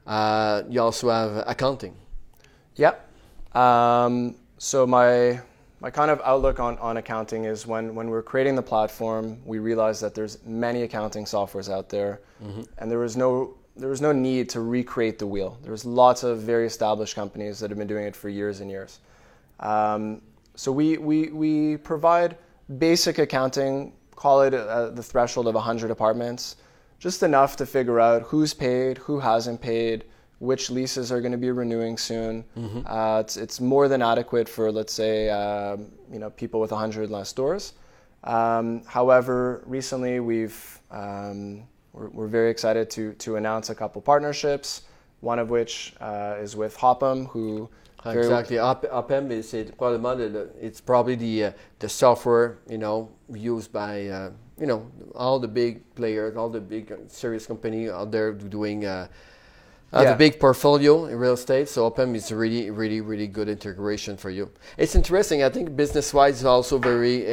Uh, 0.05 0.63
you 0.70 0.81
also 0.81 1.10
have 1.10 1.43
accounting. 1.48 1.96
Yep. 2.75 3.08
Um, 3.55 4.36
so 4.58 4.86
my 4.86 5.41
my 5.79 5.89
kind 5.89 6.12
of 6.12 6.22
outlook 6.24 6.60
on, 6.60 6.77
on 6.77 6.98
accounting 6.98 7.46
is 7.46 7.65
when, 7.65 7.96
when 7.96 8.08
we're 8.08 8.22
creating 8.22 8.53
the 8.55 8.62
platform, 8.62 9.41
we 9.46 9.58
realized 9.58 10.00
that 10.03 10.13
there's 10.13 10.38
many 10.46 10.84
accounting 10.84 11.25
softwares 11.25 11.74
out 11.74 11.89
there, 11.89 12.22
mm-hmm. 12.43 12.62
and 12.77 12.91
there 12.91 13.00
was 13.00 13.17
no 13.17 13.55
there 13.75 13.89
was 13.89 14.01
no 14.01 14.12
need 14.12 14.50
to 14.50 14.62
recreate 14.62 15.17
the 15.17 15.25
wheel. 15.25 15.58
There 15.63 15.72
was 15.72 15.86
lots 15.86 16.24
of 16.24 16.39
very 16.39 16.67
established 16.67 17.15
companies 17.15 17.60
that 17.60 17.70
have 17.70 17.77
been 17.77 17.88
doing 17.88 18.05
it 18.05 18.15
for 18.15 18.29
years 18.29 18.60
and 18.60 18.70
years. 18.70 19.00
Um, 19.60 20.22
so 20.55 20.72
we, 20.72 20.98
we, 20.98 21.29
we 21.29 21.77
provide 21.77 22.38
basic 22.77 23.17
accounting, 23.17 23.93
call 24.21 24.43
it 24.43 24.53
uh, 24.53 24.91
the 24.91 25.01
threshold 25.01 25.47
of 25.47 25.55
100 25.55 25.89
apartments, 25.89 26.57
just 26.99 27.23
enough 27.23 27.55
to 27.55 27.65
figure 27.65 27.99
out 27.99 28.21
who's 28.21 28.53
paid, 28.53 28.99
who 28.99 29.19
hasn't 29.19 29.59
paid, 29.59 30.05
which 30.37 30.69
leases 30.69 31.11
are 31.11 31.21
going 31.21 31.31
to 31.31 31.39
be 31.39 31.49
renewing 31.49 31.97
soon. 31.97 32.43
Mm-hmm. 32.55 32.81
Uh, 32.85 33.21
it's, 33.21 33.35
it's 33.35 33.59
more 33.59 33.87
than 33.87 34.03
adequate 34.03 34.47
for, 34.47 34.71
let's 34.71 34.93
say, 34.93 35.31
uh, 35.31 35.75
you 36.13 36.19
know, 36.19 36.29
people 36.29 36.59
with 36.59 36.69
100 36.69 37.09
less 37.09 37.33
doors. 37.33 37.73
Um, 38.23 38.83
however, 38.85 39.63
recently 39.65 40.19
we've 40.19 40.79
um, 40.91 41.63
we're, 41.91 42.09
we're, 42.09 42.27
very 42.27 42.51
excited 42.51 42.91
to 42.91 43.13
to 43.13 43.37
announce 43.37 43.71
a 43.71 43.75
couple 43.75 43.99
partnerships. 44.01 44.83
One 45.21 45.39
of 45.39 45.49
which 45.49 45.93
uh, 45.99 46.35
is 46.39 46.55
with 46.55 46.77
Hopem, 46.77 47.27
who 47.29 47.69
exactly 48.05 48.58
Hopem 48.58 49.31
is 49.31 49.53
it 49.53 49.77
probably 49.77 50.25
it's 50.60 50.81
probably 50.81 51.15
the 51.15 51.46
uh, 51.46 51.51
the 51.79 51.89
software 51.89 52.58
you 52.70 52.77
know 52.77 53.10
used 53.31 53.72
by 53.72 54.08
uh, 54.08 54.31
you 54.60 54.67
know 54.67 54.89
all 55.15 55.39
the 55.39 55.48
big 55.48 55.84
players, 55.96 56.36
all 56.36 56.50
the 56.50 56.62
big 56.62 56.93
serious 57.08 57.46
company 57.46 57.89
out 57.89 58.12
there 58.12 58.31
doing 58.34 58.86
uh, 58.86 59.08
I 59.93 60.00
have 60.00 60.08
yeah. 60.08 60.13
a 60.13 60.17
big 60.17 60.39
portfolio 60.39 61.05
in 61.08 61.17
real 61.17 61.34
estate, 61.34 61.67
so 61.67 61.91
Hopem 61.91 62.15
is 62.15 62.31
really, 62.31 62.70
really, 62.72 63.01
really 63.01 63.27
good 63.27 63.50
integration 63.50 64.15
for 64.15 64.29
you. 64.29 64.50
It's 64.77 64.96
interesting. 64.96 65.43
I 65.43 65.50
think 65.50 65.75
business-wise 65.75 66.39
is 66.39 66.46
also 66.46 66.77
very 66.77 67.25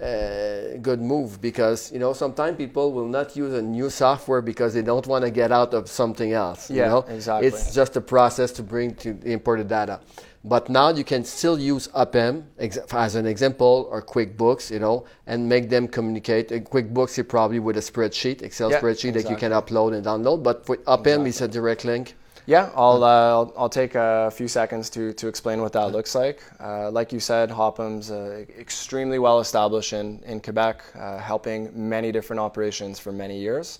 uh, 0.00 0.78
good 0.80 1.00
move 1.00 1.40
because 1.40 1.92
you 1.92 1.98
know 1.98 2.12
sometimes 2.12 2.56
people 2.56 2.92
will 2.92 3.08
not 3.08 3.36
use 3.36 3.52
a 3.54 3.62
new 3.62 3.90
software 3.90 4.40
because 4.40 4.72
they 4.72 4.82
don't 4.82 5.06
want 5.06 5.24
to 5.24 5.30
get 5.30 5.52
out 5.52 5.74
of 5.74 5.88
something 5.88 6.32
else. 6.32 6.70
Yeah, 6.70 6.84
you 6.84 6.88
know? 6.90 6.98
exactly. 7.08 7.48
It's 7.48 7.74
just 7.74 7.96
a 7.96 8.00
process 8.00 8.50
to 8.52 8.62
bring 8.62 8.94
to 8.96 9.18
import 9.24 9.58
the 9.58 9.64
data. 9.64 10.00
But 10.42 10.70
now 10.70 10.88
you 10.88 11.04
can 11.04 11.24
still 11.24 11.58
use 11.58 11.88
Hopem 11.88 12.44
as 12.58 13.14
an 13.14 13.26
example 13.26 13.88
or 13.90 14.00
QuickBooks, 14.00 14.70
you 14.70 14.78
know, 14.78 15.04
and 15.26 15.46
make 15.46 15.68
them 15.68 15.86
communicate. 15.86 16.50
And 16.50 16.64
QuickBooks 16.64 17.18
is 17.18 17.26
probably 17.26 17.58
with 17.58 17.76
a 17.76 17.80
spreadsheet, 17.80 18.40
Excel 18.40 18.70
yeah, 18.70 18.80
spreadsheet 18.80 19.10
exactly. 19.10 19.22
that 19.22 19.30
you 19.30 19.36
can 19.36 19.52
upload 19.52 19.94
and 19.94 20.04
download. 20.04 20.42
But 20.42 20.66
with 20.66 20.82
Hopem, 20.86 21.26
exactly. 21.26 21.28
it's 21.28 21.40
a 21.42 21.48
direct 21.48 21.84
link. 21.84 22.14
Yeah, 22.50 22.68
I'll, 22.74 23.04
uh, 23.04 23.06
I'll, 23.06 23.54
I'll 23.56 23.68
take 23.68 23.94
a 23.94 24.28
few 24.34 24.48
seconds 24.48 24.90
to, 24.90 25.12
to 25.12 25.28
explain 25.28 25.60
what 25.60 25.72
that 25.74 25.92
looks 25.92 26.16
like. 26.16 26.42
Uh, 26.58 26.90
like 26.90 27.12
you 27.12 27.20
said, 27.20 27.48
Hopem's 27.48 28.10
uh, 28.10 28.44
extremely 28.58 29.20
well 29.20 29.38
established 29.38 29.92
in, 29.92 30.20
in 30.24 30.40
Quebec, 30.40 30.82
uh, 30.98 31.18
helping 31.18 31.70
many 31.72 32.10
different 32.10 32.40
operations 32.40 32.98
for 32.98 33.12
many 33.12 33.38
years. 33.38 33.78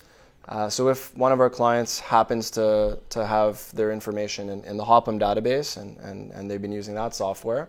Uh, 0.48 0.68
so 0.68 0.88
if 0.88 1.12
one 1.16 1.32
of 1.32 1.40
our 1.40 1.50
clients 1.50 1.98
happens 1.98 2.48
to, 2.52 2.96
to 3.08 3.26
have 3.26 3.74
their 3.74 3.90
information 3.90 4.50
in, 4.50 4.62
in 4.62 4.76
the 4.76 4.84
Hopem 4.84 5.18
database 5.18 5.76
and, 5.76 5.98
and, 5.98 6.30
and 6.30 6.48
they've 6.48 6.62
been 6.62 6.70
using 6.70 6.94
that 6.94 7.12
software, 7.12 7.68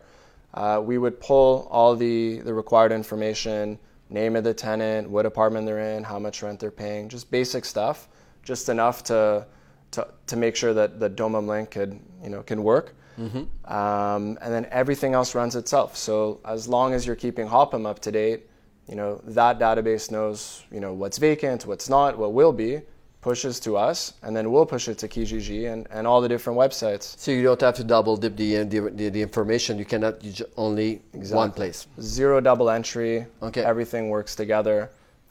uh, 0.54 0.80
we 0.86 1.00
would 1.00 1.20
pull 1.20 1.68
all 1.72 1.96
the, 1.96 2.42
the 2.42 2.54
required 2.54 2.92
information, 2.92 3.80
name 4.12 4.36
of 4.36 4.44
the 4.44 4.54
tenant, 4.54 5.10
what 5.10 5.26
apartment 5.26 5.66
they're 5.66 5.98
in, 5.98 6.04
how 6.04 6.20
much 6.20 6.44
rent 6.44 6.60
they're 6.60 6.70
paying, 6.70 7.10
just 7.10 7.32
basic 7.32 7.66
stuff, 7.66 8.08
just 8.44 8.70
enough 8.70 9.04
to, 9.04 9.48
to, 9.92 10.08
to 10.28 10.36
make 10.36 10.56
sure 10.56 10.74
that 10.74 11.00
the 11.00 11.10
Domum 11.10 11.48
link 11.48 11.72
could, 11.72 12.00
you 12.24 12.30
know, 12.30 12.44
can 12.44 12.64
work. 12.64 12.96
Mm-hmm. 13.20 13.74
Um, 13.74 14.38
and 14.42 14.54
then 14.54 14.68
everything 14.72 15.14
else 15.14 15.36
runs 15.36 15.56
itself. 15.56 15.96
So 15.96 16.40
as 16.46 16.68
long 16.68 16.94
as 16.94 17.06
you're 17.06 17.16
keeping 17.16 17.48
Hopem 17.48 17.86
up 17.86 18.00
to 18.00 18.12
date, 18.12 18.48
you 18.88 18.96
know 18.96 19.22
that 19.26 19.60
database 19.60 20.12
knows 20.12 20.64
you 20.72 20.80
know 20.80 20.94
what's 20.94 21.18
vacant, 21.18 21.66
what's 21.66 21.88
not, 21.88 22.18
what 22.18 22.34
will 22.34 22.52
be, 22.52 22.82
pushes 23.22 23.60
to 23.62 23.78
us, 23.78 24.14
and 24.24 24.36
then 24.36 24.52
we'll 24.52 24.66
push 24.66 24.88
it 24.88 24.98
to 24.98 25.08
Kijiji 25.08 25.72
and, 25.72 25.88
and 25.92 26.08
all 26.08 26.20
the 26.20 26.28
different 26.28 26.58
websites. 26.60 27.18
So 27.18 27.32
you 27.32 27.44
don't 27.44 27.62
have 27.62 27.76
to 27.76 27.84
double 27.84 28.18
dip 28.18 28.36
the 28.36 28.64
the, 28.64 28.80
the, 28.94 29.10
the 29.10 29.22
information. 29.22 29.78
You 29.78 29.86
cannot 29.86 30.24
use 30.24 30.42
only 30.58 31.02
exactly. 31.14 31.38
one 31.38 31.52
place. 31.52 31.88
Zero 32.02 32.42
double 32.42 32.70
entry. 32.70 33.26
Okay. 33.42 33.64
Everything 33.64 34.10
works 34.10 34.36
together 34.36 34.90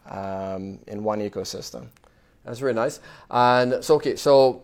um, 0.09 0.79
in 0.87 1.03
one 1.03 1.19
ecosystem. 1.19 1.87
That's 2.45 2.59
very 2.59 2.73
nice. 2.73 2.99
And 3.29 3.83
so 3.83 3.95
okay, 3.95 4.15
so 4.15 4.63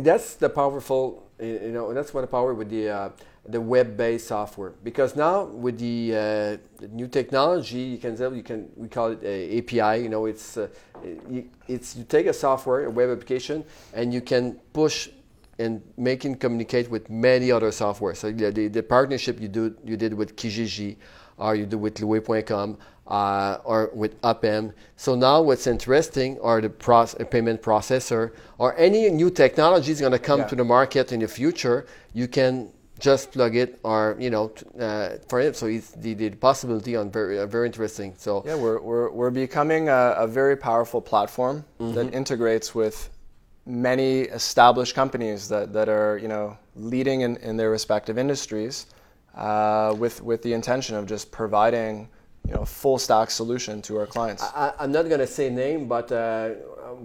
that's 0.00 0.34
the 0.34 0.48
powerful. 0.48 1.30
You 1.40 1.72
know, 1.72 1.92
that's 1.94 2.12
what 2.14 2.22
the 2.22 2.26
power 2.26 2.54
with 2.54 2.70
the. 2.70 2.90
Uh, 2.90 3.08
the 3.48 3.60
web-based 3.60 4.26
software 4.26 4.72
because 4.82 5.14
now 5.14 5.44
with 5.44 5.78
the, 5.78 6.60
uh, 6.80 6.86
new 6.88 7.06
technology 7.06 7.78
you 7.78 7.98
can 7.98 8.16
you 8.34 8.42
can 8.42 8.68
we 8.76 8.88
call 8.88 9.12
it 9.12 9.22
a 9.22 9.58
API 9.58 10.02
you 10.02 10.08
know 10.08 10.26
it's 10.26 10.56
uh, 10.56 10.68
it's 11.68 11.96
you 11.96 12.04
take 12.04 12.26
a 12.26 12.32
software 12.32 12.86
a 12.86 12.90
web 12.90 13.10
application 13.10 13.64
and 13.94 14.12
you 14.12 14.20
can 14.20 14.54
push 14.72 15.08
and 15.58 15.80
make 15.96 16.24
it 16.24 16.40
communicate 16.40 16.90
with 16.90 17.08
many 17.08 17.50
other 17.50 17.70
software 17.70 18.14
so 18.14 18.30
the, 18.30 18.50
the, 18.50 18.68
the 18.68 18.82
partnership 18.82 19.40
you 19.40 19.48
do 19.48 19.74
you 19.84 19.96
did 19.96 20.12
with 20.12 20.36
Kijiji 20.36 20.96
or 21.38 21.54
you 21.54 21.66
do 21.66 21.78
with 21.78 21.94
Loué.com 21.96 22.76
uh, 23.08 23.58
or 23.64 23.90
with 23.94 24.20
Hopem. 24.22 24.72
So 24.96 25.14
now 25.14 25.42
what's 25.42 25.66
interesting 25.66 26.38
are 26.40 26.60
the 26.60 26.68
proce- 26.68 27.30
payment 27.30 27.62
processor 27.62 28.32
or 28.58 28.76
any 28.76 29.08
new 29.10 29.30
technology 29.30 29.92
is 29.92 30.00
going 30.00 30.12
to 30.12 30.18
come 30.18 30.40
yeah. 30.40 30.46
to 30.48 30.56
the 30.56 30.64
market 30.64 31.12
in 31.12 31.20
the 31.20 31.28
future. 31.28 31.86
You 32.12 32.28
can 32.28 32.72
just 32.98 33.32
plug 33.32 33.54
it 33.56 33.78
or 33.82 34.16
you 34.18 34.30
know 34.30 34.50
uh, 34.80 35.10
for 35.28 35.40
it 35.40 35.54
so 35.54 35.66
it's 35.66 35.90
the, 35.92 36.14
the 36.14 36.30
possibility 36.30 36.96
on 36.96 37.10
very 37.10 37.38
uh, 37.38 37.46
very 37.46 37.66
interesting 37.66 38.14
so 38.16 38.42
yeah 38.46 38.54
we're 38.54 38.80
we're, 38.80 39.10
we're 39.10 39.30
becoming 39.30 39.88
a, 39.88 40.14
a 40.16 40.26
very 40.26 40.56
powerful 40.56 41.00
platform 41.00 41.62
mm-hmm. 41.78 41.94
that 41.94 42.14
integrates 42.14 42.74
with 42.74 43.10
many 43.66 44.20
established 44.20 44.94
companies 44.94 45.48
that, 45.48 45.72
that 45.72 45.88
are 45.88 46.16
you 46.18 46.28
know 46.28 46.56
leading 46.74 47.22
in, 47.22 47.36
in 47.38 47.56
their 47.56 47.70
respective 47.70 48.16
industries 48.16 48.86
uh, 49.34 49.94
with 49.98 50.22
with 50.22 50.42
the 50.42 50.52
intention 50.52 50.96
of 50.96 51.04
just 51.06 51.30
providing 51.30 52.08
you 52.46 52.54
know 52.54 52.64
full 52.64 52.98
stack 52.98 53.30
solution 53.30 53.82
to 53.82 53.98
our 53.98 54.06
clients 54.06 54.42
I, 54.42 54.72
am 54.80 54.92
not 54.92 55.08
going 55.08 55.20
to 55.20 55.26
say 55.26 55.50
name 55.50 55.88
but 55.88 56.10
uh, 56.12 56.50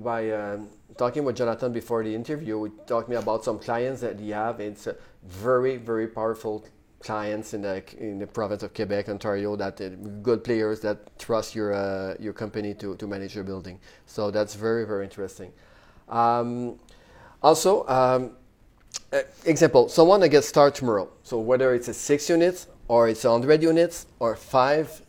by 0.04 0.30
uh, 0.30 0.60
talking 0.98 1.24
with 1.24 1.36
Jonathan 1.36 1.72
before 1.72 2.04
the 2.04 2.14
interview, 2.14 2.64
he 2.66 2.72
talked 2.86 3.10
me 3.10 3.16
about 3.16 3.44
some 3.44 3.58
clients 3.58 4.02
that 4.02 4.20
he 4.20 4.30
have. 4.30 4.60
It's 4.60 4.88
uh, 4.88 4.94
very, 5.24 5.78
very 5.78 6.08
powerful 6.08 6.66
clients 7.00 7.56
in 7.56 7.64
the 7.64 7.84
in 7.98 8.20
the 8.20 8.28
province 8.28 8.62
of 8.62 8.74
Quebec, 8.76 9.10
Ontario, 9.10 9.56
that 9.56 9.82
uh, 9.82 9.90
good 10.22 10.44
players 10.44 10.80
that 10.82 10.98
trust 11.18 11.56
your 11.56 11.74
uh, 11.74 12.16
your 12.20 12.34
company 12.34 12.74
to, 12.76 12.96
to 12.98 13.08
manage 13.08 13.34
your 13.36 13.44
building. 13.44 13.80
So 14.06 14.32
that's 14.32 14.54
very, 14.56 14.86
very 14.86 15.04
interesting. 15.06 15.52
Um, 16.08 16.80
also, 17.42 17.88
um, 17.88 18.32
example, 19.46 19.90
someone 19.90 20.20
that 20.20 20.30
gets 20.30 20.48
started 20.48 20.76
tomorrow. 20.76 21.10
So 21.24 21.40
whether 21.40 21.74
it's 21.74 21.88
a 21.88 21.94
six 21.94 22.30
units 22.30 22.68
or 22.88 23.10
it's 23.10 23.24
100 23.24 23.64
units 23.64 24.06
or 24.20 24.36
five 24.36 25.02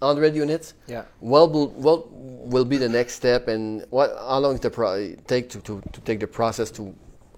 100 0.00 0.34
units. 0.34 0.74
Yeah. 0.86 1.04
What 1.20 1.52
will, 1.52 1.68
what 1.68 2.10
will 2.10 2.64
be 2.64 2.78
the 2.78 2.88
next 2.88 3.14
step, 3.14 3.48
and 3.48 3.84
what 3.90 4.10
how 4.18 4.38
long 4.38 4.56
does 4.56 4.64
it 4.64 4.72
pro- 4.72 5.14
take 5.26 5.48
to, 5.50 5.60
to, 5.60 5.82
to 5.92 6.00
take 6.00 6.20
the 6.20 6.26
process 6.26 6.70
to 6.72 6.94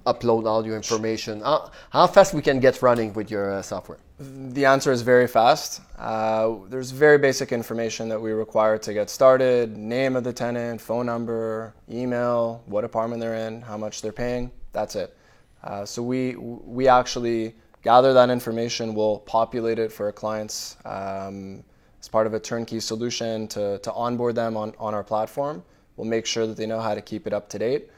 upload 0.07 0.47
all 0.47 0.65
your 0.65 0.77
information? 0.77 1.41
How, 1.41 1.71
how 1.91 2.07
fast 2.07 2.35
we 2.35 2.43
can 2.43 2.61
get 2.61 2.81
running 2.81 3.13
with 3.15 3.31
your 3.31 3.53
uh, 3.53 3.63
software? 3.63 3.99
The 4.19 4.65
answer 4.65 4.93
is 4.93 5.03
very 5.03 5.27
fast. 5.27 5.81
Uh, 5.99 6.55
there's 6.69 6.93
very 6.93 7.19
basic 7.19 7.51
information 7.51 8.09
that 8.09 8.21
we 8.21 8.31
require 8.31 8.79
to 8.79 8.93
get 8.93 9.11
started: 9.11 9.77
name 9.77 10.15
of 10.15 10.23
the 10.23 10.33
tenant, 10.33 10.81
phone 10.81 11.07
number, 11.07 11.75
email, 11.91 12.63
what 12.67 12.85
apartment 12.85 13.21
they're 13.21 13.35
in, 13.35 13.61
how 13.63 13.77
much 13.77 14.03
they're 14.03 14.13
paying. 14.13 14.53
That's 14.73 14.95
it. 14.95 15.17
Uh, 15.65 15.85
so 15.85 16.01
we 16.01 16.37
we 16.37 16.87
actually 16.87 17.57
gather 17.83 18.13
that 18.13 18.31
information. 18.31 18.95
We'll 18.95 19.19
populate 19.19 19.81
it 19.81 19.91
for 19.91 20.07
our 20.07 20.13
clients 20.13 20.77
um, 20.85 21.65
as 22.03 22.09
part 22.09 22.27
of 22.27 22.35
a 22.35 22.41
turnkey 22.41 22.81
solution 22.81 23.47
to, 23.47 23.79
to 23.79 23.93
onboard 23.93 24.35
them 24.35 24.57
on, 24.57 24.75
on 24.79 24.93
our 24.93 25.05
platform. 25.05 25.63
We'll 25.97 26.09
make 26.09 26.27
sure 26.27 26.49
that 26.49 26.57
they 26.57 26.67
know 26.67 26.81
how 26.81 26.95
to 26.95 27.01
keep 27.01 27.29
it 27.29 27.33
up 27.33 27.49
to 27.51 27.59
date. 27.61 27.91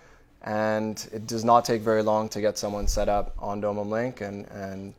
And 0.43 1.09
it 1.11 1.27
does 1.27 1.43
not 1.43 1.65
take 1.65 1.81
very 1.81 2.03
long 2.03 2.29
to 2.29 2.41
get 2.43 2.59
someone 2.59 2.87
set 2.87 3.09
up 3.09 3.35
on 3.39 3.63
Domum 3.63 3.89
Link, 3.89 4.21
and, 4.21 4.47
and 4.49 4.93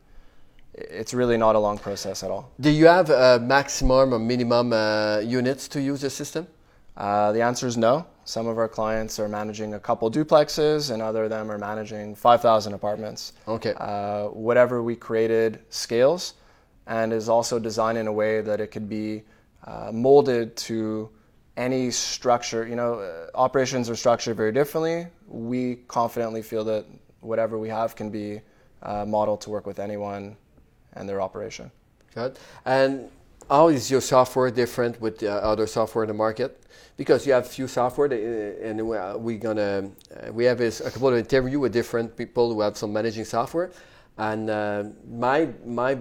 it's 0.74 1.14
really 1.14 1.36
not 1.36 1.54
a 1.54 1.58
long 1.60 1.78
process 1.78 2.24
at 2.24 2.32
all. 2.32 2.50
Do 2.60 2.68
you 2.68 2.86
have 2.86 3.10
a 3.10 3.38
maximum 3.38 4.12
or 4.12 4.18
minimum 4.18 4.72
uh, 4.72 5.18
units 5.18 5.68
to 5.68 5.80
use 5.80 6.00
the 6.00 6.10
system? 6.10 6.48
Uh, 6.96 7.30
the 7.30 7.42
answer 7.42 7.68
is 7.68 7.76
no. 7.76 8.06
Some 8.24 8.48
of 8.48 8.58
our 8.58 8.66
clients 8.66 9.20
are 9.20 9.28
managing 9.28 9.74
a 9.74 9.78
couple 9.78 10.10
duplexes, 10.10 10.90
and 10.90 11.00
other 11.00 11.24
of 11.24 11.30
them 11.30 11.52
are 11.52 11.58
managing 11.58 12.16
5,000 12.16 12.72
apartments. 12.74 13.34
Okay. 13.46 13.74
Uh, 13.76 14.24
whatever 14.30 14.82
we 14.82 14.96
created 14.96 15.60
scales 15.70 16.34
and 16.86 17.12
is 17.12 17.28
also 17.28 17.58
designed 17.58 17.98
in 17.98 18.06
a 18.06 18.12
way 18.12 18.40
that 18.40 18.60
it 18.60 18.68
could 18.68 18.88
be 18.88 19.22
uh, 19.64 19.90
molded 19.92 20.56
to 20.56 21.10
any 21.56 21.90
structure. 21.90 22.66
You 22.66 22.76
know, 22.76 22.94
uh, 22.94 23.28
operations 23.34 23.90
are 23.90 23.96
structured 23.96 24.36
very 24.36 24.52
differently. 24.52 25.06
We 25.26 25.76
confidently 25.88 26.42
feel 26.42 26.64
that 26.64 26.84
whatever 27.20 27.58
we 27.58 27.68
have 27.68 27.96
can 27.96 28.10
be 28.10 28.40
uh, 28.82 29.04
modeled 29.04 29.40
to 29.42 29.50
work 29.50 29.66
with 29.66 29.78
anyone 29.78 30.36
and 30.92 31.08
their 31.08 31.20
operation. 31.20 31.70
Good. 32.14 32.38
And 32.64 33.10
how 33.48 33.68
is 33.68 33.90
your 33.90 34.00
software 34.00 34.50
different 34.50 35.00
with 35.00 35.22
uh, 35.22 35.26
other 35.26 35.66
software 35.66 36.04
in 36.04 36.08
the 36.08 36.14
market? 36.14 36.62
Because 36.96 37.26
you 37.26 37.32
have 37.32 37.46
few 37.46 37.68
software, 37.68 38.08
uh, 38.10 38.66
and 38.66 38.86
we're 38.86 39.38
gonna 39.38 39.90
uh, 40.10 40.32
we 40.32 40.44
have 40.44 40.60
a 40.60 40.70
couple 40.70 41.08
of 41.08 41.18
interview 41.18 41.58
with 41.58 41.72
different 41.72 42.16
people 42.16 42.52
who 42.52 42.60
have 42.60 42.76
some 42.76 42.92
managing 42.92 43.24
software, 43.24 43.70
and 44.16 44.46
my 45.10 45.48
my 45.64 45.98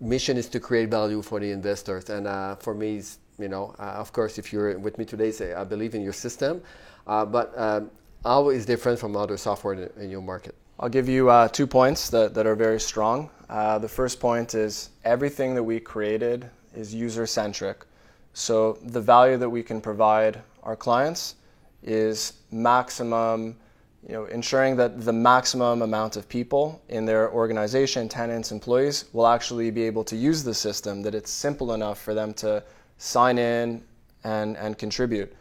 mission 0.00 0.36
is 0.36 0.48
to 0.48 0.60
create 0.60 0.90
value 0.90 1.22
for 1.22 1.40
the 1.40 1.50
investors, 1.50 2.10
and 2.10 2.26
uh, 2.26 2.56
for 2.56 2.74
me, 2.74 3.02
you 3.38 3.48
know, 3.48 3.74
uh, 3.78 4.02
of 4.02 4.12
course, 4.12 4.38
if 4.38 4.52
you're 4.52 4.78
with 4.78 4.98
me 4.98 5.04
today, 5.04 5.30
say 5.30 5.54
I 5.54 5.64
believe 5.64 5.94
in 5.94 6.02
your 6.02 6.12
system, 6.12 6.62
but 7.06 7.52
um, 7.56 7.90
how 8.24 8.50
is 8.50 8.66
different 8.66 8.98
from 8.98 9.16
other 9.16 9.36
software 9.36 9.74
in, 9.74 10.02
in 10.02 10.10
your 10.10 10.22
market? 10.22 10.54
I'll 10.78 10.88
give 10.88 11.08
you 11.08 11.30
two 11.52 11.66
points 11.66 12.08
that, 12.10 12.32
that 12.34 12.46
are 12.46 12.54
very 12.54 12.80
strong. 12.80 13.30
the 13.48 13.88
first 13.88 14.20
point 14.20 14.54
is 14.54 14.90
everything 15.04 15.54
that 15.54 15.62
we 15.62 15.80
created 15.80 16.48
is 16.74 16.94
user 16.94 17.26
centric. 17.26 17.84
So 18.32 18.78
the 18.82 19.00
value 19.00 19.36
that 19.36 19.48
we 19.48 19.62
can 19.62 19.80
provide 19.80 20.40
our 20.62 20.76
clients 20.76 21.36
is 21.82 22.34
maximum, 22.50 23.56
you 24.06 24.14
know, 24.14 24.24
ensuring 24.26 24.76
that 24.76 25.04
the 25.04 25.12
maximum 25.12 25.82
amount 25.82 26.16
of 26.16 26.28
people 26.28 26.80
in 26.88 27.04
their 27.04 27.30
organization, 27.30 28.08
tenants, 28.08 28.50
employees 28.50 29.06
will 29.12 29.26
actually 29.26 29.70
be 29.70 29.82
able 29.82 30.04
to 30.04 30.16
use 30.16 30.42
the 30.42 30.54
system, 30.54 31.02
that 31.02 31.14
it's 31.14 31.30
simple 31.30 31.74
enough 31.74 32.00
for 32.00 32.14
them 32.14 32.32
to 32.34 32.62
sign 32.98 33.38
in 33.38 33.82
and, 34.24 34.56
and 34.56 34.78
contribute. 34.78 35.34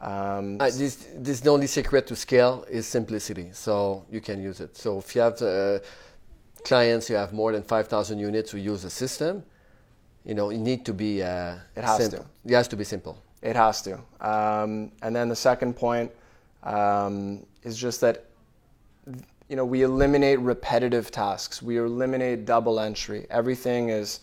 Um, 0.00 0.58
uh, 0.60 0.66
this, 0.66 1.08
this 1.16 1.40
the 1.40 1.50
only 1.50 1.66
secret 1.66 2.06
to 2.08 2.16
scale 2.16 2.64
is 2.70 2.86
simplicity, 2.86 3.50
so 3.52 4.04
you 4.10 4.20
can 4.20 4.42
use 4.42 4.60
it. 4.60 4.76
So 4.76 4.98
if 4.98 5.14
you 5.14 5.22
have 5.22 5.40
uh, 5.42 5.78
clients, 6.62 7.08
you 7.10 7.16
have 7.16 7.32
more 7.32 7.52
than 7.52 7.62
5,000 7.62 8.18
units 8.18 8.50
who 8.50 8.58
use 8.58 8.82
the 8.82 8.90
system, 8.90 9.42
you 10.24 10.34
know, 10.34 10.50
it 10.50 10.58
need 10.58 10.84
to 10.86 10.94
be. 10.94 11.22
Uh, 11.22 11.56
it 11.76 11.84
has 11.84 11.98
simple. 11.98 12.20
to. 12.20 12.52
It 12.52 12.54
has 12.54 12.68
to 12.68 12.76
be 12.76 12.84
simple. 12.84 13.18
It 13.42 13.56
has 13.56 13.82
to. 13.82 13.94
Um, 14.20 14.90
and 15.02 15.14
then 15.14 15.28
the 15.28 15.36
second 15.36 15.74
point 15.76 16.10
um, 16.64 17.46
is 17.62 17.76
just 17.76 18.00
that, 18.00 18.24
you 19.48 19.56
know, 19.56 19.64
we 19.64 19.82
eliminate 19.82 20.40
repetitive 20.40 21.10
tasks. 21.10 21.62
We 21.62 21.78
eliminate 21.78 22.44
double 22.44 22.80
entry. 22.80 23.26
Everything 23.30 23.90
is, 23.90 24.20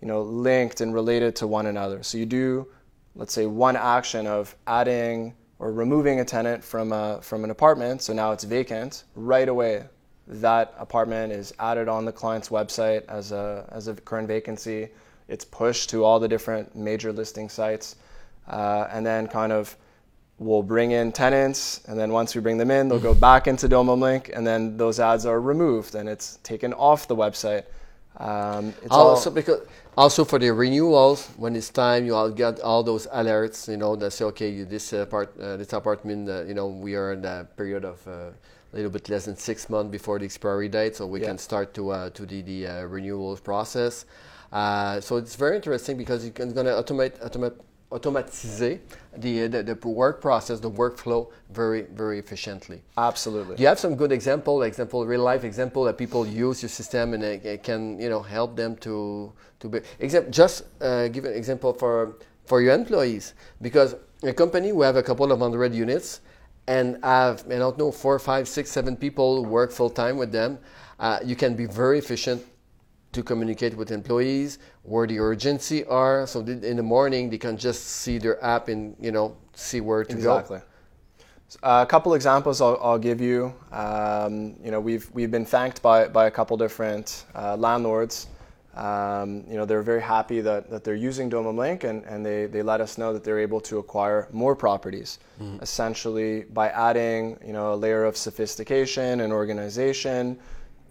you 0.00 0.08
know, 0.08 0.22
linked 0.22 0.80
and 0.80 0.94
related 0.94 1.36
to 1.36 1.46
one 1.46 1.66
another. 1.66 2.02
So 2.02 2.16
you 2.16 2.26
do, 2.26 2.66
let's 3.14 3.32
say, 3.32 3.46
one 3.46 3.76
action 3.76 4.26
of 4.26 4.54
adding 4.66 5.34
or 5.58 5.72
removing 5.72 6.20
a 6.20 6.24
tenant 6.24 6.64
from 6.64 6.92
a, 6.92 7.20
from 7.20 7.44
an 7.44 7.50
apartment. 7.50 8.00
So 8.02 8.12
now 8.12 8.32
it's 8.32 8.44
vacant. 8.44 9.04
Right 9.14 9.48
away, 9.48 9.84
that 10.26 10.74
apartment 10.78 11.32
is 11.32 11.52
added 11.58 11.88
on 11.88 12.04
the 12.06 12.12
client's 12.12 12.48
website 12.48 13.04
as 13.08 13.32
a 13.32 13.68
as 13.72 13.88
a 13.88 13.94
current 13.94 14.28
vacancy 14.28 14.88
it's 15.30 15.44
pushed 15.44 15.90
to 15.90 16.04
all 16.04 16.18
the 16.18 16.28
different 16.28 16.74
major 16.74 17.12
listing 17.12 17.48
sites, 17.48 17.94
uh, 18.48 18.88
and 18.90 19.06
then 19.06 19.28
kind 19.28 19.52
of 19.52 19.76
we'll 20.40 20.62
bring 20.62 20.92
in 20.92 21.12
tenants, 21.12 21.82
and 21.86 22.00
then 22.00 22.10
once 22.10 22.34
we 22.34 22.40
bring 22.40 22.56
them 22.56 22.70
in, 22.70 22.88
they'll 22.88 22.98
go 22.98 23.14
back 23.14 23.46
into 23.46 23.68
Domum 23.68 24.00
Link, 24.00 24.30
and 24.34 24.44
then 24.44 24.76
those 24.78 24.98
ads 24.98 25.26
are 25.26 25.38
removed 25.38 25.94
and 25.94 26.08
it's 26.08 26.38
taken 26.42 26.72
off 26.72 27.06
the 27.06 27.14
website. 27.14 27.64
Um, 28.16 28.74
also, 28.90 29.30
because 29.30 29.60
also 29.96 30.24
for 30.24 30.38
the 30.38 30.50
renewals, 30.50 31.28
when 31.36 31.54
it's 31.54 31.68
time, 31.68 32.06
you 32.06 32.14
all 32.14 32.30
get 32.30 32.58
all 32.60 32.82
those 32.82 33.06
alerts. 33.08 33.68
You 33.68 33.76
know 33.76 33.96
that 33.96 34.10
say, 34.12 34.24
okay, 34.26 34.50
you, 34.50 34.64
this 34.64 34.92
apart, 34.94 35.38
uh, 35.38 35.56
this 35.58 35.72
apartment, 35.72 36.28
uh, 36.28 36.44
you 36.44 36.54
know, 36.54 36.68
we 36.68 36.96
are 36.96 37.12
in 37.12 37.24
a 37.24 37.46
period 37.56 37.84
of 37.84 38.06
uh, 38.08 38.30
a 38.72 38.76
little 38.76 38.90
bit 38.90 39.08
less 39.08 39.26
than 39.26 39.36
six 39.36 39.68
months 39.68 39.90
before 39.90 40.18
the 40.18 40.24
expiry 40.24 40.68
date, 40.68 40.96
so 40.96 41.06
we 41.06 41.20
yeah. 41.20 41.28
can 41.28 41.38
start 41.38 41.74
to 41.74 41.90
uh, 41.90 42.10
to 42.10 42.24
the 42.24 42.42
the 42.42 42.66
uh, 42.66 42.82
renewals 42.84 43.40
process. 43.40 44.06
Uh, 44.52 45.00
so 45.00 45.16
it's 45.16 45.36
very 45.36 45.56
interesting 45.56 45.96
because 45.96 46.24
it's 46.24 46.36
going 46.36 46.66
to 46.66 46.72
automate, 46.72 47.16
automate 47.22 47.54
automatize 47.92 48.58
the, 48.58 48.78
the, 49.48 49.62
the 49.62 49.88
work 49.88 50.20
process, 50.20 50.60
the 50.60 50.70
workflow 50.70 51.30
very, 51.50 51.82
very 51.82 52.18
efficiently. 52.18 52.82
Absolutely. 52.96 53.56
Do 53.56 53.62
you 53.62 53.68
have 53.68 53.78
some 53.78 53.96
good 53.96 54.12
example, 54.12 54.62
example, 54.62 55.04
real 55.04 55.22
life 55.22 55.44
example 55.44 55.84
that 55.84 55.98
people 55.98 56.26
use 56.26 56.62
your 56.62 56.68
system 56.68 57.14
and 57.14 57.22
it, 57.22 57.44
it 57.44 57.62
can, 57.62 57.98
you 57.98 58.08
know, 58.08 58.22
help 58.22 58.56
them 58.56 58.76
to, 58.76 59.32
to 59.58 59.68
be, 59.68 59.80
example, 59.98 60.30
just 60.30 60.64
uh, 60.80 61.08
give 61.08 61.24
an 61.24 61.34
example 61.34 61.72
for, 61.72 62.16
for 62.46 62.62
your 62.62 62.74
employees 62.74 63.34
because 63.60 63.96
a 64.22 64.32
company 64.32 64.72
will 64.72 64.84
have 64.84 64.96
a 64.96 65.02
couple 65.02 65.32
of 65.32 65.40
hundred 65.40 65.74
units 65.74 66.20
and 66.68 66.98
have, 67.02 67.44
I 67.50 67.56
don't 67.56 67.76
know, 67.76 67.90
four, 67.90 68.18
five, 68.20 68.46
six, 68.46 68.70
seven 68.70 68.96
people 68.96 69.44
work 69.44 69.72
full 69.72 69.90
time 69.90 70.16
with 70.16 70.30
them. 70.30 70.58
Uh, 71.00 71.18
you 71.24 71.34
can 71.34 71.56
be 71.56 71.66
very 71.66 71.98
efficient 71.98 72.44
to 73.12 73.22
communicate 73.22 73.76
with 73.76 73.90
employees 73.90 74.58
where 74.82 75.06
the 75.06 75.18
urgency 75.18 75.84
are. 75.86 76.26
So 76.26 76.40
in 76.40 76.76
the 76.76 76.82
morning 76.82 77.30
they 77.30 77.38
can 77.38 77.56
just 77.56 77.84
see 77.84 78.18
their 78.18 78.42
app 78.44 78.68
and 78.68 78.96
you 79.00 79.10
know 79.10 79.36
see 79.54 79.80
where 79.80 80.04
to 80.04 80.14
exactly. 80.14 80.58
go. 80.58 80.64
A 81.64 81.84
couple 81.84 82.14
examples 82.14 82.60
I'll, 82.60 82.78
I'll 82.80 82.98
give 82.98 83.20
you. 83.20 83.52
Um, 83.72 84.54
you 84.62 84.70
know 84.70 84.80
we've 84.80 85.10
we've 85.12 85.30
been 85.30 85.46
thanked 85.46 85.82
by 85.82 86.08
by 86.08 86.26
a 86.26 86.30
couple 86.30 86.56
different 86.56 87.24
uh, 87.34 87.56
landlords. 87.56 88.28
Um, 88.74 89.44
you 89.48 89.56
know 89.56 89.64
they're 89.64 89.82
very 89.82 90.00
happy 90.00 90.40
that, 90.42 90.70
that 90.70 90.84
they're 90.84 90.94
using 90.94 91.28
Domum 91.28 91.58
Link 91.58 91.82
and, 91.82 92.04
and 92.04 92.24
they, 92.24 92.46
they 92.46 92.62
let 92.62 92.80
us 92.80 92.98
know 92.98 93.12
that 93.12 93.24
they're 93.24 93.40
able 93.40 93.60
to 93.62 93.78
acquire 93.78 94.28
more 94.30 94.54
properties 94.54 95.18
mm-hmm. 95.42 95.60
essentially 95.60 96.44
by 96.44 96.68
adding 96.68 97.36
you 97.44 97.52
know 97.52 97.74
a 97.74 97.74
layer 97.74 98.04
of 98.04 98.16
sophistication 98.16 99.22
and 99.22 99.32
organization 99.32 100.38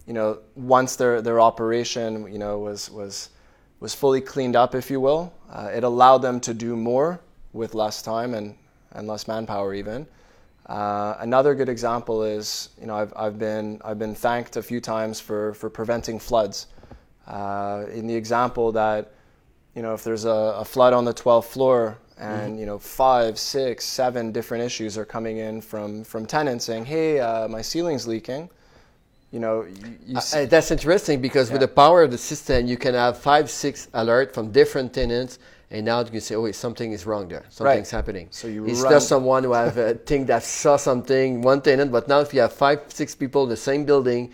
you 0.06 0.12
know, 0.12 0.38
once 0.56 0.96
their, 0.96 1.22
their 1.22 1.40
operation, 1.40 2.30
you 2.32 2.38
know, 2.38 2.58
was, 2.58 2.90
was, 2.90 3.30
was 3.80 3.94
fully 3.94 4.20
cleaned 4.20 4.56
up, 4.56 4.74
if 4.74 4.90
you 4.90 5.00
will, 5.00 5.32
uh, 5.50 5.70
it 5.72 5.84
allowed 5.84 6.18
them 6.18 6.40
to 6.40 6.54
do 6.54 6.76
more 6.76 7.20
with 7.52 7.74
less 7.74 8.02
time 8.02 8.34
and, 8.34 8.54
and 8.92 9.06
less 9.06 9.28
manpower 9.28 9.74
even. 9.74 10.06
Uh, 10.66 11.16
another 11.18 11.54
good 11.54 11.68
example 11.68 12.22
is, 12.22 12.68
you 12.80 12.86
know, 12.86 12.94
I've, 12.94 13.12
I've, 13.16 13.38
been, 13.38 13.80
I've 13.84 13.98
been 13.98 14.14
thanked 14.14 14.56
a 14.56 14.62
few 14.62 14.80
times 14.80 15.18
for, 15.18 15.54
for 15.54 15.68
preventing 15.68 16.18
floods. 16.18 16.68
Uh, 17.26 17.86
in 17.92 18.06
the 18.06 18.14
example 18.14 18.70
that, 18.72 19.12
you 19.74 19.82
know, 19.82 19.94
if 19.94 20.04
there's 20.04 20.24
a, 20.24 20.54
a 20.58 20.64
flood 20.64 20.92
on 20.92 21.04
the 21.04 21.14
12th 21.14 21.46
floor 21.46 21.98
and, 22.18 22.52
mm-hmm. 22.52 22.60
you 22.60 22.66
know, 22.66 22.78
five, 22.78 23.38
six, 23.38 23.84
seven 23.84 24.30
different 24.30 24.62
issues 24.62 24.96
are 24.96 25.04
coming 25.04 25.38
in 25.38 25.60
from, 25.60 26.04
from 26.04 26.26
tenants 26.26 26.66
saying, 26.66 26.84
hey, 26.84 27.18
uh, 27.18 27.48
my 27.48 27.62
ceiling's 27.62 28.06
leaking, 28.06 28.48
you 29.30 29.38
know, 29.38 29.62
you, 29.62 29.98
you 30.06 30.16
uh, 30.16 30.46
that's 30.46 30.70
interesting 30.70 31.20
because 31.20 31.48
yeah. 31.48 31.54
with 31.54 31.60
the 31.60 31.68
power 31.68 32.02
of 32.02 32.10
the 32.10 32.18
system, 32.18 32.66
you 32.66 32.76
can 32.76 32.94
have 32.94 33.18
five, 33.18 33.48
six 33.48 33.88
alert 33.94 34.34
from 34.34 34.50
different 34.50 34.92
tenants, 34.92 35.38
and 35.70 35.86
now 35.86 36.00
you 36.00 36.06
can 36.06 36.20
say, 36.20 36.34
"Oh, 36.34 36.42
wait, 36.42 36.56
something 36.56 36.90
is 36.90 37.06
wrong 37.06 37.28
there. 37.28 37.44
Something's 37.48 37.92
right. 37.92 37.98
happening." 37.98 38.26
So 38.30 38.48
you 38.48 38.66
it's 38.66 38.80
run. 38.80 38.92
just 38.92 39.08
someone 39.08 39.44
who 39.44 39.52
have 39.52 39.76
a 39.78 39.94
thing 40.10 40.26
that 40.26 40.42
saw 40.42 40.76
something, 40.76 41.42
one 41.42 41.62
tenant. 41.62 41.92
But 41.92 42.08
now, 42.08 42.20
if 42.20 42.34
you 42.34 42.40
have 42.40 42.52
five, 42.52 42.80
six 42.88 43.14
people 43.14 43.44
in 43.44 43.50
the 43.50 43.56
same 43.56 43.84
building, 43.84 44.32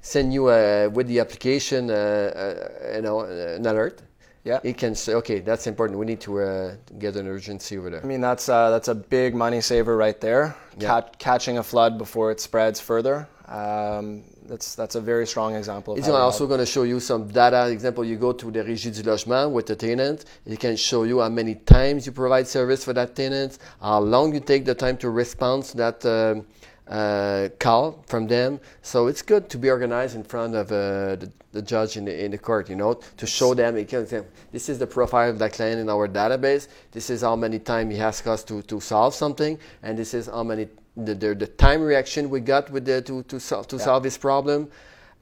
send 0.00 0.34
you 0.34 0.48
uh, 0.48 0.90
with 0.92 1.06
the 1.06 1.20
application, 1.20 1.90
uh, 1.90 1.94
uh 1.94 2.96
you 2.96 3.02
know, 3.02 3.20
an 3.20 3.64
alert. 3.64 4.02
Yeah, 4.42 4.58
it 4.64 4.76
can 4.76 4.96
say, 4.96 5.14
"Okay, 5.14 5.38
that's 5.38 5.68
important. 5.68 6.00
We 6.00 6.06
need 6.06 6.20
to 6.22 6.40
uh, 6.40 6.74
get 6.98 7.14
an 7.14 7.28
urgency 7.28 7.78
over 7.78 7.90
there." 7.90 8.02
I 8.02 8.06
mean, 8.06 8.20
that's 8.20 8.46
that's 8.46 8.88
a 8.88 8.94
big 8.96 9.36
money 9.36 9.60
saver 9.60 9.96
right 9.96 10.20
there. 10.20 10.56
Yeah. 10.78 11.02
catching 11.18 11.58
a 11.58 11.62
flood 11.62 11.96
before 11.96 12.32
it 12.32 12.40
spreads 12.40 12.80
further. 12.80 13.28
Um, 13.46 14.24
that's 14.46 14.74
that's 14.74 14.94
a 14.94 15.00
very 15.00 15.26
strong 15.26 15.54
example. 15.54 15.96
It's 15.96 16.06
how 16.06 16.12
we 16.12 16.16
help. 16.16 16.32
also 16.32 16.46
going 16.46 16.60
to 16.60 16.66
show 16.66 16.82
you 16.82 17.00
some 17.00 17.28
data. 17.28 17.68
Example, 17.70 18.04
you 18.04 18.16
go 18.16 18.32
to 18.32 18.50
the 18.50 18.62
Régie 18.62 18.94
du 18.94 19.02
Logement 19.02 19.50
with 19.52 19.66
the 19.66 19.76
tenant. 19.76 20.24
It 20.46 20.58
can 20.58 20.76
show 20.76 21.04
you 21.04 21.20
how 21.20 21.28
many 21.28 21.54
times 21.54 22.06
you 22.06 22.12
provide 22.12 22.46
service 22.46 22.84
for 22.84 22.92
that 22.92 23.14
tenant, 23.14 23.58
how 23.80 24.00
long 24.00 24.34
you 24.34 24.40
take 24.40 24.64
the 24.64 24.74
time 24.74 24.96
to 24.98 25.10
respond 25.10 25.64
to 25.64 25.76
that 25.76 26.04
um, 26.06 26.46
uh, 26.88 27.48
call 27.58 28.02
from 28.06 28.26
them. 28.26 28.60
So 28.82 29.06
it's 29.06 29.22
good 29.22 29.48
to 29.50 29.58
be 29.58 29.70
organized 29.70 30.16
in 30.16 30.24
front 30.24 30.54
of 30.54 30.70
uh, 30.70 31.16
the, 31.16 31.32
the 31.52 31.62
judge 31.62 31.96
in 31.96 32.04
the, 32.04 32.24
in 32.24 32.30
the 32.30 32.38
court, 32.38 32.68
you 32.68 32.76
know, 32.76 32.94
to 33.16 33.26
show 33.26 33.54
them, 33.54 33.76
it 33.76 33.88
can 33.88 34.06
say, 34.06 34.22
this 34.50 34.68
is 34.68 34.78
the 34.78 34.86
profile 34.86 35.30
of 35.30 35.38
that 35.38 35.52
client 35.52 35.80
in 35.80 35.88
our 35.88 36.08
database. 36.08 36.68
This 36.90 37.08
is 37.10 37.22
how 37.22 37.36
many 37.36 37.58
times 37.58 37.94
he 37.94 38.00
asked 38.00 38.26
us 38.26 38.44
to, 38.44 38.62
to 38.62 38.80
solve 38.80 39.14
something. 39.14 39.58
And 39.82 39.98
this 39.98 40.12
is 40.12 40.26
how 40.26 40.42
many, 40.42 40.68
the, 40.96 41.14
the, 41.14 41.34
the 41.34 41.46
time 41.46 41.82
reaction 41.82 42.28
we 42.30 42.40
got 42.40 42.70
with 42.70 42.84
the, 42.84 43.02
to, 43.02 43.22
to, 43.24 43.40
sol- 43.40 43.64
to 43.64 43.78
solve 43.78 44.02
this 44.02 44.18
problem. 44.18 44.70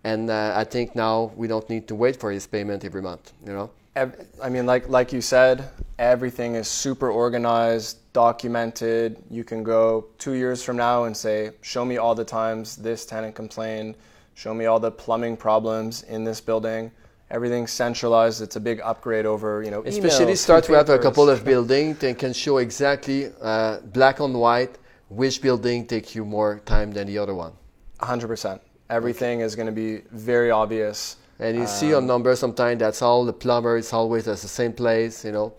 And 0.03 0.31
uh, 0.31 0.55
I 0.57 0.65
think 0.65 0.97
now 0.97 1.31
we 1.37 1.47
don't 1.47 1.69
need 1.69 1.87
to 1.89 1.95
wait 1.95 2.17
for 2.17 2.31
his 2.33 2.47
payment 2.47 2.85
every 2.85 3.03
month, 3.03 3.33
you 3.47 3.53
know. 3.53 3.71
I 3.97 4.49
mean, 4.49 4.67
like 4.67 4.89
like 4.89 5.13
you 5.13 5.21
said, 5.21 5.69
everything 5.99 6.55
is 6.55 6.69
super 6.69 7.11
organized, 7.11 7.99
documented. 8.13 9.23
You 9.29 9.43
can 9.43 9.65
go 9.65 10.07
two 10.17 10.35
years 10.35 10.63
from 10.63 10.77
now 10.77 11.05
and 11.05 11.17
say, 11.17 11.51
"Show 11.61 11.85
me 11.85 11.97
all 11.97 12.15
the 12.15 12.25
times 12.25 12.77
this 12.77 13.05
tenant 13.05 13.35
complained. 13.35 13.97
Show 14.35 14.55
me 14.55 14.67
all 14.67 14.79
the 14.79 14.93
plumbing 14.93 15.37
problems 15.37 16.05
in 16.05 16.25
this 16.25 16.41
building." 16.41 16.93
Everything's 17.31 17.73
centralized. 17.73 18.43
It's 18.43 18.57
a 18.57 18.61
big 18.61 18.81
upgrade 18.81 19.27
over, 19.27 19.63
you 19.63 19.71
know, 19.71 19.83
Especially 19.85 20.35
start 20.35 20.65
to 20.65 20.73
have 20.73 20.89
a 20.89 20.99
couple 20.99 21.29
of 21.29 21.45
buildings 21.45 21.99
that 21.99 22.19
can 22.19 22.33
show 22.33 22.59
exactly 22.59 23.31
uh, 23.41 23.79
black 23.93 24.21
on 24.21 24.33
white 24.33 24.79
which 25.11 25.42
building 25.42 25.87
take 25.87 26.14
you 26.14 26.25
more 26.25 26.61
time 26.64 26.92
than 26.92 27.07
the 27.07 27.18
other 27.18 27.35
one. 27.35 27.53
100%. 27.99 28.61
Everything 28.88 29.40
is 29.40 29.55
going 29.55 29.66
to 29.66 29.73
be 29.73 30.03
very 30.12 30.51
obvious. 30.51 31.16
And 31.38 31.57
you 31.57 31.66
see 31.66 31.94
on 31.94 32.07
numbers 32.07 32.38
sometimes 32.38 32.79
that's 32.79 33.03
all 33.03 33.25
the 33.25 33.33
plumber 33.33 33.77
is 33.77 33.92
always 33.92 34.29
at 34.29 34.38
the 34.38 34.49
same 34.49 34.73
place, 34.73 35.25
you 35.25 35.33
know. 35.33 35.53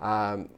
Um, 0.00 0.48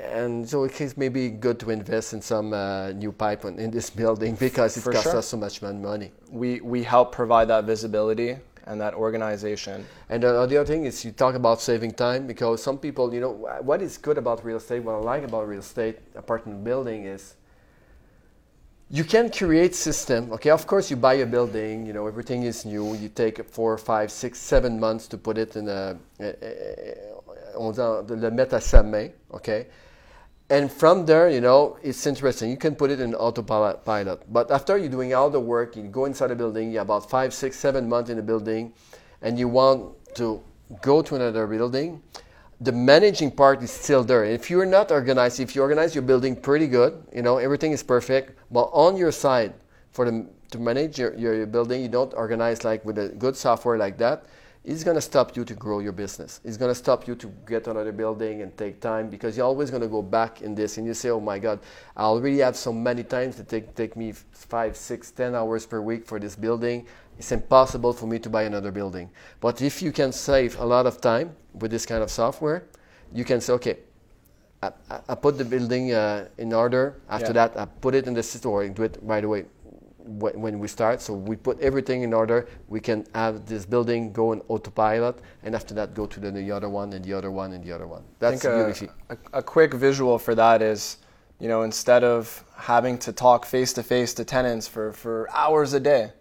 and 0.00 0.48
so 0.48 0.64
it's 0.64 0.96
maybe 0.96 1.28
good 1.28 1.58
to 1.60 1.70
invest 1.70 2.12
in 2.12 2.22
some 2.22 2.52
uh, 2.52 2.92
new 2.92 3.12
pipe 3.12 3.44
in 3.44 3.70
this 3.70 3.90
building 4.02 4.34
because 4.36 4.76
it 4.76 4.84
costs 4.84 5.02
sure. 5.02 5.16
us 5.16 5.28
so 5.28 5.36
much 5.36 5.60
mon- 5.60 5.82
money. 5.82 6.12
We 6.30 6.60
we 6.60 6.82
help 6.82 7.12
provide 7.12 7.48
that 7.48 7.64
visibility 7.64 8.36
and 8.66 8.80
that 8.80 8.94
organization. 8.94 9.84
And 10.08 10.22
the 10.22 10.40
other 10.40 10.64
thing 10.64 10.86
is 10.86 11.04
you 11.04 11.12
talk 11.12 11.34
about 11.34 11.60
saving 11.60 11.92
time 11.92 12.26
because 12.26 12.62
some 12.62 12.78
people, 12.78 13.12
you 13.14 13.20
know, 13.20 13.32
what 13.60 13.80
is 13.80 13.96
good 13.98 14.18
about 14.18 14.44
real 14.44 14.56
estate, 14.56 14.82
what 14.82 14.94
I 14.94 14.98
like 14.98 15.24
about 15.24 15.46
real 15.48 15.60
estate 15.60 15.98
apartment 16.16 16.64
building 16.64 17.04
is 17.04 17.35
you 18.90 19.04
can 19.04 19.30
create 19.30 19.74
system. 19.74 20.32
Okay, 20.32 20.50
of 20.50 20.66
course 20.66 20.90
you 20.90 20.96
buy 20.96 21.14
a 21.14 21.26
building, 21.26 21.86
you 21.86 21.92
know, 21.92 22.06
everything 22.06 22.44
is 22.44 22.64
new. 22.64 22.94
You 22.94 23.08
take 23.08 23.44
four, 23.44 23.76
five, 23.78 24.12
six, 24.12 24.38
seven 24.38 24.78
months 24.78 25.08
to 25.08 25.18
put 25.18 25.38
it 25.38 25.56
in 25.56 25.68
a, 25.68 25.96
on 27.56 27.72
le 27.72 28.30
mettre 28.30 28.56
à 28.56 28.62
sa 28.62 28.82
main. 28.82 29.12
Okay. 29.32 29.66
And 30.48 30.70
from 30.70 31.04
there, 31.06 31.28
you 31.28 31.40
know, 31.40 31.76
it's 31.82 32.06
interesting. 32.06 32.50
You 32.50 32.56
can 32.56 32.76
put 32.76 32.92
it 32.92 33.00
in 33.00 33.16
autopilot. 33.16 34.32
But 34.32 34.52
after 34.52 34.78
you're 34.78 34.88
doing 34.88 35.12
all 35.12 35.28
the 35.28 35.40
work, 35.40 35.74
you 35.74 35.82
go 35.84 36.04
inside 36.04 36.28
the 36.28 36.36
building, 36.36 36.70
you're 36.70 36.82
about 36.82 37.10
five, 37.10 37.34
six, 37.34 37.58
seven 37.58 37.88
months 37.88 38.10
in 38.10 38.16
the 38.16 38.22
building, 38.22 38.72
and 39.22 39.36
you 39.40 39.48
want 39.48 39.92
to 40.14 40.40
go 40.82 41.02
to 41.02 41.16
another 41.16 41.48
building, 41.48 42.00
the 42.60 42.72
managing 42.72 43.30
part 43.30 43.62
is 43.62 43.70
still 43.70 44.02
there. 44.02 44.24
If 44.24 44.48
you're 44.50 44.66
not 44.66 44.90
organized, 44.90 45.40
if 45.40 45.54
you 45.54 45.62
organize 45.62 45.94
your 45.94 46.02
building 46.02 46.34
pretty 46.34 46.66
good, 46.66 47.02
you 47.14 47.22
know, 47.22 47.36
everything 47.38 47.72
is 47.72 47.82
perfect, 47.82 48.38
but 48.50 48.70
on 48.72 48.96
your 48.96 49.12
side, 49.12 49.52
for 49.92 50.10
the, 50.10 50.26
to 50.50 50.58
manage 50.58 50.98
your, 50.98 51.14
your, 51.14 51.34
your 51.34 51.46
building, 51.46 51.82
you 51.82 51.88
don't 51.88 52.14
organize 52.14 52.64
like 52.64 52.84
with 52.84 52.98
a 52.98 53.08
good 53.08 53.36
software 53.36 53.76
like 53.76 53.98
that, 53.98 54.26
it's 54.66 54.82
going 54.82 54.96
to 54.96 55.00
stop 55.00 55.36
you 55.36 55.44
to 55.44 55.54
grow 55.54 55.78
your 55.78 55.92
business. 55.92 56.40
It's 56.42 56.56
going 56.56 56.70
to 56.70 56.74
stop 56.74 57.06
you 57.06 57.14
to 57.14 57.32
get 57.46 57.68
another 57.68 57.92
building 57.92 58.42
and 58.42 58.56
take 58.58 58.80
time 58.80 59.08
because 59.08 59.36
you're 59.36 59.46
always 59.46 59.70
going 59.70 59.82
to 59.82 59.88
go 59.88 60.02
back 60.02 60.42
in 60.42 60.56
this 60.56 60.76
and 60.76 60.86
you 60.86 60.92
say, 60.92 61.10
oh 61.10 61.20
my 61.20 61.38
God, 61.38 61.60
I 61.96 62.02
already 62.02 62.38
have 62.38 62.56
so 62.56 62.72
many 62.72 63.04
times 63.04 63.36
to 63.36 63.44
take, 63.44 63.76
take 63.76 63.96
me 63.96 64.12
five, 64.12 64.76
six, 64.76 65.12
ten 65.12 65.36
hours 65.36 65.66
per 65.66 65.80
week 65.80 66.04
for 66.04 66.18
this 66.18 66.34
building. 66.34 66.84
It's 67.18 67.32
impossible 67.32 67.92
for 67.92 68.06
me 68.06 68.18
to 68.20 68.28
buy 68.30 68.42
another 68.44 68.70
building. 68.70 69.10
But 69.40 69.62
if 69.62 69.82
you 69.82 69.92
can 69.92 70.12
save 70.12 70.58
a 70.60 70.64
lot 70.64 70.86
of 70.86 71.00
time 71.00 71.34
with 71.54 71.70
this 71.70 71.86
kind 71.86 72.02
of 72.02 72.10
software, 72.10 72.64
you 73.12 73.24
can 73.24 73.40
say, 73.40 73.52
okay, 73.54 73.78
I, 74.62 74.70
I- 74.90 75.00
I 75.10 75.14
put 75.14 75.38
the 75.38 75.44
building 75.44 75.92
uh, 75.92 76.28
in 76.38 76.52
order. 76.52 76.96
After 77.08 77.32
Yeah. 77.32 77.48
that, 77.48 77.58
I 77.58 77.64
put 77.80 77.94
it 77.94 78.06
in 78.06 78.14
the 78.14 78.22
system 78.22 78.50
or 78.50 78.68
do 78.68 78.82
it 78.82 78.98
right 79.02 79.24
away 79.24 79.44
when 80.06 80.58
we 80.60 80.68
start. 80.68 81.00
So 81.00 81.14
we 81.14 81.36
put 81.36 81.58
everything 81.60 82.02
in 82.02 82.12
order. 82.14 82.46
We 82.68 82.80
can 82.80 83.06
have 83.14 83.46
this 83.46 83.66
building 83.66 84.12
go 84.12 84.32
in 84.32 84.40
autopilot, 84.48 85.16
and 85.42 85.54
after 85.54 85.74
that, 85.74 85.94
go 85.94 86.06
to 86.06 86.20
the, 86.20 86.30
the 86.30 86.50
other 86.52 86.68
one 86.68 86.92
and 86.92 87.04
the 87.04 87.12
other 87.12 87.30
one 87.30 87.52
and 87.52 87.64
the 87.64 87.72
other 87.72 87.86
one. 87.86 88.02
I 88.02 88.04
That's 88.20 88.42
think 88.42 88.52
uh, 88.52 88.72
a, 89.10 89.14
a, 89.14 89.38
a 89.38 89.42
quick 89.42 89.74
visual 89.74 90.18
for 90.18 90.34
that 90.36 90.62
is, 90.62 90.98
you 91.40 91.48
know, 91.48 91.62
instead 91.62 92.04
of 92.04 92.44
having 92.56 92.98
to 92.98 93.12
talk 93.12 93.44
face 93.44 93.72
to 93.74 93.82
face 93.82 94.14
to 94.14 94.24
tenants 94.24 94.68
for, 94.68 94.92
for 94.92 95.28
hours 95.32 95.72
a 95.72 95.80
day, 95.80 96.12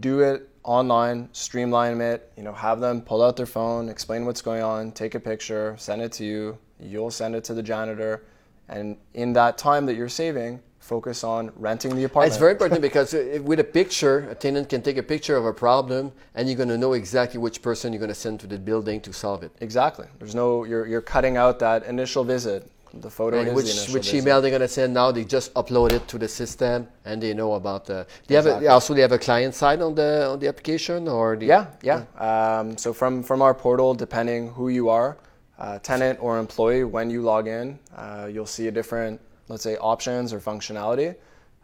do 0.00 0.20
it 0.20 0.48
online, 0.62 1.28
streamline 1.32 2.00
it, 2.00 2.32
you 2.36 2.42
know, 2.42 2.52
have 2.52 2.80
them 2.80 3.00
pull 3.00 3.22
out 3.22 3.36
their 3.36 3.46
phone, 3.46 3.88
explain 3.88 4.26
what's 4.26 4.42
going 4.42 4.62
on, 4.62 4.92
take 4.92 5.14
a 5.14 5.20
picture, 5.20 5.74
send 5.78 6.02
it 6.02 6.12
to 6.12 6.24
you, 6.24 6.58
you'll 6.78 7.10
send 7.10 7.34
it 7.34 7.44
to 7.44 7.54
the 7.54 7.62
janitor, 7.62 8.24
and 8.68 8.96
in 9.14 9.32
that 9.32 9.58
time 9.58 9.86
that 9.86 9.94
you're 9.94 10.08
saving, 10.08 10.60
focus 10.78 11.22
on 11.24 11.52
renting 11.56 11.94
the 11.94 12.04
apartment. 12.04 12.32
It's 12.32 12.38
very 12.38 12.52
important 12.52 12.80
because 12.80 13.12
with 13.42 13.60
a 13.60 13.64
picture, 13.64 14.28
a 14.30 14.34
tenant 14.34 14.68
can 14.68 14.82
take 14.82 14.96
a 14.96 15.02
picture 15.02 15.36
of 15.36 15.44
a 15.44 15.52
problem, 15.52 16.12
and 16.34 16.48
you're 16.48 16.56
going 16.56 16.68
to 16.70 16.78
know 16.78 16.94
exactly 16.94 17.38
which 17.38 17.62
person 17.62 17.92
you're 17.92 18.00
going 18.00 18.08
to 18.08 18.14
send 18.14 18.40
to 18.40 18.46
the 18.46 18.58
building 18.58 19.00
to 19.02 19.12
solve 19.12 19.42
it. 19.42 19.52
Exactly. 19.60 20.06
There's 20.18 20.34
no 20.34 20.64
you're 20.64 20.86
you're 20.86 21.02
cutting 21.02 21.36
out 21.36 21.58
that 21.60 21.84
initial 21.84 22.24
visit. 22.24 22.70
The 22.92 23.10
photo 23.10 23.38
And 23.38 23.48
is 23.48 23.54
which 23.54 23.88
which 23.94 24.06
visit. 24.10 24.18
email 24.18 24.42
they're 24.42 24.50
gonna 24.50 24.66
send 24.66 24.94
now? 24.94 25.12
They 25.12 25.24
just 25.24 25.54
upload 25.54 25.92
it 25.92 26.08
to 26.08 26.18
the 26.18 26.26
system, 26.28 26.88
and 27.04 27.22
they 27.22 27.34
know 27.34 27.54
about 27.54 27.84
the. 27.86 28.06
They 28.26 28.34
have 28.34 28.46
a, 28.46 28.66
also 28.66 28.94
they 28.94 29.02
have 29.02 29.12
a 29.12 29.18
client 29.18 29.54
side 29.54 29.80
on 29.80 29.94
the 29.94 30.26
on 30.32 30.38
the 30.40 30.48
application, 30.48 31.06
or 31.06 31.36
the, 31.36 31.46
Yeah, 31.46 31.66
yeah. 31.82 32.04
Um, 32.18 32.76
so 32.76 32.92
from 32.92 33.22
from 33.22 33.42
our 33.42 33.54
portal, 33.54 33.94
depending 33.94 34.50
who 34.50 34.70
you 34.70 34.88
are, 34.88 35.18
uh, 35.58 35.78
tenant 35.78 36.18
or 36.20 36.38
employee, 36.38 36.82
when 36.84 37.10
you 37.10 37.22
log 37.22 37.46
in, 37.46 37.78
uh, 37.96 38.28
you'll 38.32 38.46
see 38.46 38.66
a 38.66 38.72
different, 38.72 39.20
let's 39.48 39.62
say, 39.62 39.76
options 39.76 40.32
or 40.32 40.40
functionality, 40.40 41.14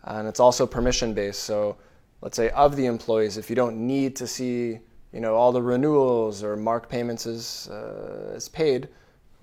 and 0.05 0.29
it's 0.29 0.39
also 0.39 0.65
permission 0.65 1.13
based. 1.13 1.43
So, 1.43 1.77
let's 2.21 2.37
say 2.37 2.51
of 2.51 2.77
the 2.77 2.87
employees, 2.87 3.37
if 3.37 3.51
you 3.51 3.57
don't 3.57 3.77
need 3.77 4.15
to 4.17 4.29
see, 4.29 4.79
you 5.13 5.21
know, 5.21 5.35
all 5.35 5.51
the 5.51 5.63
renewals 5.63 6.45
or 6.45 6.57
mark 6.57 6.89
payments 6.89 7.27
as 7.27 7.69
uh, 7.69 8.33
as 8.37 8.49
paid, 8.49 8.89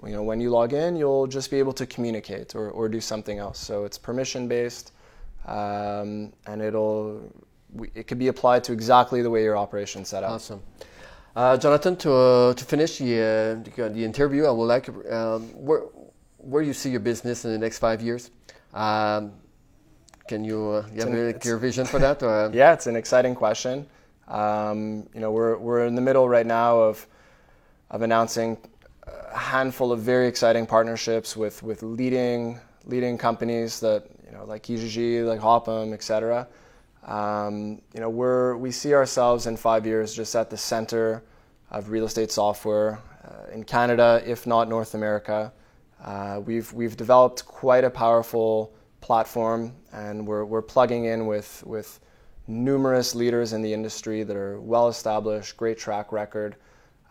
you 0.05 0.13
know, 0.13 0.23
when 0.23 0.39
you 0.39 0.49
log 0.49 0.73
in, 0.73 0.95
you'll 0.95 1.27
just 1.27 1.49
be 1.49 1.59
able 1.59 1.73
to 1.73 1.85
communicate 1.85 2.55
or, 2.55 2.69
or 2.69 2.89
do 2.89 2.99
something 2.99 3.39
else. 3.39 3.59
So 3.59 3.85
it's 3.85 3.97
permission 3.97 4.47
based, 4.47 4.91
um, 5.45 6.33
and 6.47 6.61
it'll 6.61 7.21
it 7.95 8.07
could 8.07 8.19
be 8.19 8.27
applied 8.27 8.63
to 8.65 8.73
exactly 8.73 9.21
the 9.21 9.29
way 9.29 9.43
your 9.43 9.57
operation's 9.57 10.09
set 10.09 10.23
up. 10.23 10.31
Awesome. 10.31 10.61
Uh, 11.35 11.57
Jonathan, 11.57 11.95
to, 11.95 12.13
uh, 12.13 12.53
to 12.53 12.63
finish 12.63 12.99
the, 12.99 13.63
uh, 13.75 13.89
the, 13.89 14.05
interview, 14.05 14.45
I 14.45 14.51
would 14.51 14.65
like 14.65 14.87
um, 15.11 15.47
where 15.55 15.81
where 16.37 16.61
you 16.61 16.73
see 16.73 16.91
your 16.91 16.99
business 16.99 17.45
in 17.45 17.51
the 17.51 17.57
next 17.57 17.79
five 17.79 18.01
years. 18.01 18.29
Um, 18.73 19.31
can 20.27 20.43
you, 20.43 20.69
uh, 20.69 20.85
you 20.93 20.99
have 20.99 21.09
an- 21.09 21.29
a 21.29 21.33
clear 21.33 21.57
vision 21.57 21.85
for 21.85 21.99
that? 21.99 22.21
Or, 22.21 22.51
Yeah, 22.53 22.73
it's 22.73 22.85
an 22.85 22.95
exciting 22.95 23.33
question. 23.33 23.87
Um, 24.27 25.07
you 25.13 25.21
know, 25.21 25.31
we're 25.31 25.57
we're 25.57 25.85
in 25.85 25.95
the 25.95 26.01
middle 26.01 26.29
right 26.29 26.45
now 26.45 26.79
of 26.79 27.07
of 27.89 28.01
announcing 28.01 28.57
a 29.07 29.37
handful 29.37 29.91
of 29.91 29.99
very 29.99 30.27
exciting 30.27 30.65
partnerships 30.65 31.35
with 31.35 31.61
with 31.63 31.83
leading 31.83 32.59
leading 32.85 33.17
companies 33.17 33.79
that 33.79 34.07
you 34.25 34.31
know 34.31 34.45
like 34.45 34.63
Kijiji, 34.63 35.25
like 35.25 35.39
Hopem, 35.39 35.93
etc. 35.93 36.47
Um, 37.05 37.81
you 37.93 37.99
know, 37.99 38.09
we're 38.09 38.55
we 38.55 38.71
see 38.71 38.93
ourselves 38.93 39.47
in 39.47 39.57
five 39.57 39.85
years 39.85 40.13
just 40.13 40.35
at 40.35 40.49
the 40.49 40.57
center 40.57 41.23
of 41.71 41.89
real 41.89 42.05
estate 42.05 42.31
software 42.31 42.99
uh, 43.25 43.51
in 43.51 43.63
Canada, 43.63 44.21
if 44.25 44.47
not 44.47 44.69
North 44.69 44.93
America. 44.93 45.51
Uh, 46.03 46.41
we've 46.45 46.71
we've 46.73 46.95
developed 46.95 47.45
quite 47.45 47.83
a 47.83 47.89
powerful 47.89 48.73
platform, 49.01 49.73
and 49.91 50.25
we're 50.25 50.45
we're 50.45 50.61
plugging 50.61 51.05
in 51.05 51.25
with 51.25 51.63
with 51.65 51.99
numerous 52.47 53.15
leaders 53.15 53.53
in 53.53 53.61
the 53.61 53.73
industry 53.73 54.23
that 54.23 54.35
are 54.35 54.59
well 54.59 54.87
established, 54.87 55.55
great 55.57 55.77
track 55.77 56.11
record, 56.11 56.55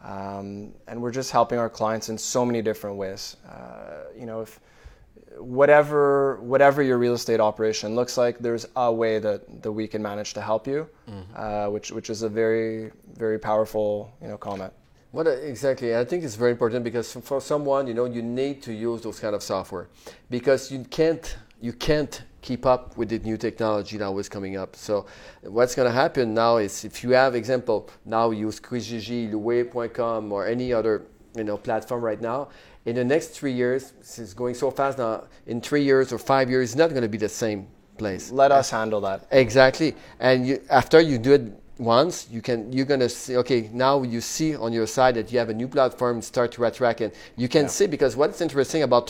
um, 0.03 0.73
and 0.89 1.01
we're 1.01 1.13
just 1.13 1.31
helping 1.31 1.59
our 1.59 1.71
clients 1.71 2.09
in 2.09 2.19
so 2.19 2.45
many 2.45 2.63
different 2.63 2.97
ways. 2.97 3.37
Uh, 3.49 4.05
you 4.19 4.27
know, 4.27 4.41
if 4.41 4.61
whatever 5.39 6.41
whatever 6.43 6.83
your 6.83 6.99
real 6.99 7.15
estate 7.15 7.41
operation 7.41 7.95
looks 7.95 8.17
like, 8.17 8.39
there's 8.39 8.67
a 8.77 8.93
way 8.93 9.19
that, 9.19 9.63
that 9.63 9.73
we 9.73 9.87
can 9.87 10.03
manage 10.03 10.35
to 10.35 10.41
help 10.41 10.67
you, 10.67 10.89
uh, 11.37 11.67
which 11.69 11.91
which 11.91 12.11
is 12.11 12.23
a 12.23 12.29
very 12.29 12.91
very 13.15 13.39
powerful 13.39 14.13
you 14.21 14.29
know 14.29 14.37
comment. 14.37 14.73
What 15.13 15.27
uh, 15.27 15.31
exactly? 15.31 15.97
I 15.97 16.05
think 16.05 16.25
it's 16.25 16.37
very 16.37 16.51
important 16.51 16.85
because 16.85 17.13
for 17.13 17.41
someone, 17.41 17.87
you 17.87 17.95
know, 17.95 18.07
you 18.07 18.23
need 18.23 18.63
to 18.63 18.73
use 18.73 19.03
those 19.03 19.21
kind 19.21 19.35
of 19.35 19.43
software 19.43 19.89
because 20.31 20.73
you 20.73 20.85
can't 20.85 21.37
you 21.61 21.73
can't 21.73 22.23
keep 22.43 22.67
up 22.67 22.97
with 22.97 23.09
the 23.09 23.19
new 23.21 23.37
technology 23.37 23.97
that 23.97 24.13
was 24.13 24.29
coming 24.29 24.57
up. 24.57 24.77
So 24.77 25.07
what's 25.43 25.75
going 25.75 25.89
to 25.89 25.95
happen 25.95 26.35
now 26.35 26.59
is 26.59 26.85
if 26.85 27.03
you 27.03 27.11
have 27.11 27.35
example 27.35 27.89
now 28.05 28.31
use 28.31 28.61
Kijiji, 28.61 29.33
or 30.33 30.47
any 30.47 30.73
other 30.73 31.07
you 31.37 31.45
know 31.45 31.57
platform 31.57 32.03
right 32.03 32.21
now. 32.21 32.49
In 32.85 32.97
the 32.97 33.05
next 33.05 33.29
three 33.29 33.53
years, 33.53 33.93
it's 34.01 34.35
going 34.35 34.55
so 34.55 34.71
fast 34.71 34.99
now. 34.99 35.25
In 35.47 35.61
three 35.61 35.85
years 35.85 36.13
or 36.13 36.19
five 36.19 36.51
years, 36.51 36.71
it's 36.71 36.77
not 36.77 36.91
going 36.91 37.03
to 37.03 37.09
be 37.09 37.19
the 37.19 37.29
same 37.29 37.69
place. 37.97 38.33
Let 38.33 38.51
us 38.51 38.71
handle 38.71 39.01
that. 39.03 39.27
Exactly. 39.31 39.95
And 40.19 40.47
you, 40.47 40.61
after 40.69 41.01
you 41.01 41.19
do 41.19 41.35
it 41.35 41.43
once, 41.79 42.29
you 42.31 42.43
can 42.43 42.73
you're 42.73 42.87
gonna 42.87 43.09
see. 43.09 43.37
Okay, 43.37 43.71
now 43.73 44.03
you 44.03 44.21
see 44.21 44.57
on 44.57 44.73
your 44.73 44.87
side 44.87 45.15
that 45.15 45.33
you 45.33 45.39
have 45.39 45.49
a 45.49 45.55
new 45.55 45.69
platform. 45.69 46.23
Start 46.23 46.53
to 46.53 46.65
attract, 46.65 47.01
and 47.01 47.13
you 47.37 47.49
can 47.49 47.63
yeah. 47.63 47.69
see 47.69 47.87
because 47.87 48.17
what's 48.17 48.41
interesting 48.41 48.83
about 48.83 49.07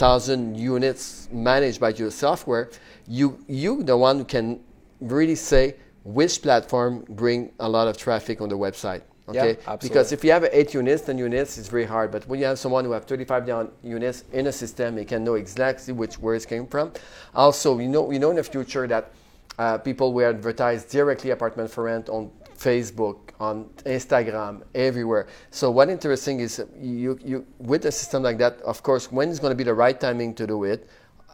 35,000 0.00 0.56
units 0.56 1.28
managed 1.30 1.78
by 1.78 1.90
your 1.90 2.10
software, 2.10 2.70
you 3.06 3.38
you 3.46 3.82
the 3.82 3.96
one 3.96 4.18
who 4.18 4.24
can 4.24 4.58
really 5.00 5.34
say 5.34 5.74
which 6.04 6.40
platform 6.40 7.04
bring 7.10 7.52
a 7.60 7.68
lot 7.68 7.86
of 7.86 7.98
traffic 7.98 8.40
on 8.40 8.48
the 8.48 8.56
website. 8.56 9.02
Okay, 9.28 9.58
yeah, 9.66 9.76
because 9.76 10.10
if 10.10 10.24
you 10.24 10.32
have 10.32 10.44
eight 10.52 10.72
units, 10.72 11.02
ten 11.02 11.18
units, 11.18 11.58
it's 11.58 11.68
very 11.68 11.84
hard. 11.84 12.10
But 12.10 12.26
when 12.26 12.40
you 12.40 12.46
have 12.46 12.58
someone 12.58 12.84
who 12.84 12.92
have 12.92 13.04
35 13.04 13.46
down 13.46 13.70
units 13.82 14.24
in 14.32 14.46
a 14.46 14.52
system, 14.52 14.96
they 14.96 15.04
can 15.04 15.22
know 15.22 15.34
exactly 15.34 15.92
which 15.92 16.14
where 16.18 16.34
it 16.34 16.48
came 16.48 16.66
from. 16.66 16.92
Also, 17.34 17.78
you 17.78 17.88
know, 17.88 18.10
you 18.10 18.18
know 18.18 18.30
in 18.30 18.36
the 18.36 18.42
future 18.42 18.86
that 18.86 19.12
uh, 19.58 19.76
people 19.76 20.14
will 20.14 20.30
advertise 20.30 20.84
directly 20.84 21.30
apartment 21.30 21.70
for 21.70 21.84
rent 21.84 22.08
on 22.08 22.30
Facebook, 22.60 23.30
on 23.40 23.64
Instagram, 23.86 24.62
everywhere. 24.74 25.26
So 25.50 25.70
what 25.70 25.88
interesting 25.88 26.40
is 26.40 26.62
you, 26.78 27.18
you 27.24 27.46
with 27.58 27.86
a 27.86 27.92
system 27.92 28.22
like 28.22 28.38
that, 28.38 28.60
of 28.60 28.82
course, 28.82 29.10
when 29.10 29.30
is 29.30 29.40
going 29.40 29.50
to 29.52 29.56
be 29.56 29.64
the 29.64 29.74
right 29.74 29.98
timing 29.98 30.34
to 30.34 30.46
do 30.46 30.64
it, 30.64 30.88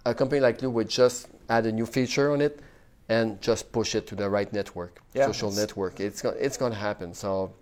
a 0.04 0.14
company 0.14 0.40
like 0.40 0.62
you 0.62 0.70
would 0.70 0.88
just 0.88 1.28
add 1.48 1.66
a 1.66 1.72
new 1.72 1.86
feature 1.86 2.32
on 2.32 2.40
it 2.40 2.60
and 3.08 3.40
just 3.40 3.72
push 3.72 3.94
it 3.94 4.06
to 4.06 4.14
the 4.14 4.28
right 4.28 4.52
network, 4.52 5.02
yeah, 5.14 5.26
social 5.26 5.50
network. 5.50 6.00
It's 6.00 6.24
it's 6.24 6.56
going 6.56 6.72
to 6.72 6.78
happen. 6.78 7.12
So 7.12 7.52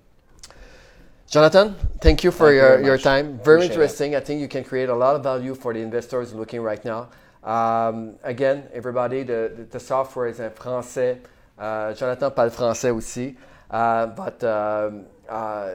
Jonathan, 1.29 1.75
thank 2.01 2.23
you 2.23 2.31
for 2.31 2.49
thank 2.49 2.61
your, 2.61 2.81
you 2.81 2.87
your 2.87 2.99
time. 2.99 3.39
Very 3.39 3.57
Appreciate 3.57 3.71
interesting. 3.73 4.13
It. 4.13 4.17
I 4.17 4.21
think 4.21 4.41
you 4.41 4.49
can 4.49 4.63
create 4.63 4.91
a 4.91 4.95
lot 4.95 5.17
of 5.17 5.23
value 5.23 5.55
for 5.55 5.73
the 5.73 5.81
investors 5.81 6.35
looking 6.35 6.61
right 6.61 6.85
now. 6.85 7.09
Um, 7.43 8.17
again, 8.23 8.69
everybody, 8.73 9.23
the, 9.23 9.53
the, 9.55 9.65
the, 9.65 9.81
software 9.81 10.29
is 10.29 10.41
in 10.41 10.51
français. 10.51 11.19
Uh, 11.59 11.93
Jonathan 11.93 12.31
parle 12.31 12.51
français 12.51 12.91
aussi. 12.91 13.37
Uh, 13.71 14.07
but 14.07 14.43
um, 14.45 15.07
uh, 15.29 15.75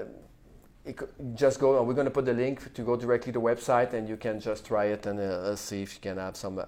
just 1.35 1.59
go, 1.59 1.81
we're 1.83 1.93
going 1.93 2.05
to 2.05 2.11
put 2.11 2.25
the 2.25 2.33
link 2.33 2.73
to 2.73 2.81
go 2.81 2.95
directly 2.95 3.31
to 3.31 3.39
the 3.39 3.45
website 3.45 3.93
and 3.93 4.07
you 4.07 4.17
can 4.17 4.39
just 4.39 4.65
try 4.65 4.85
it 4.85 5.05
and 5.05 5.19
uh, 5.19 5.55
see 5.55 5.81
if 5.81 5.95
you 5.95 6.01
can 6.01 6.17
have 6.17 6.35
some 6.35 6.59
uh, 6.59 6.65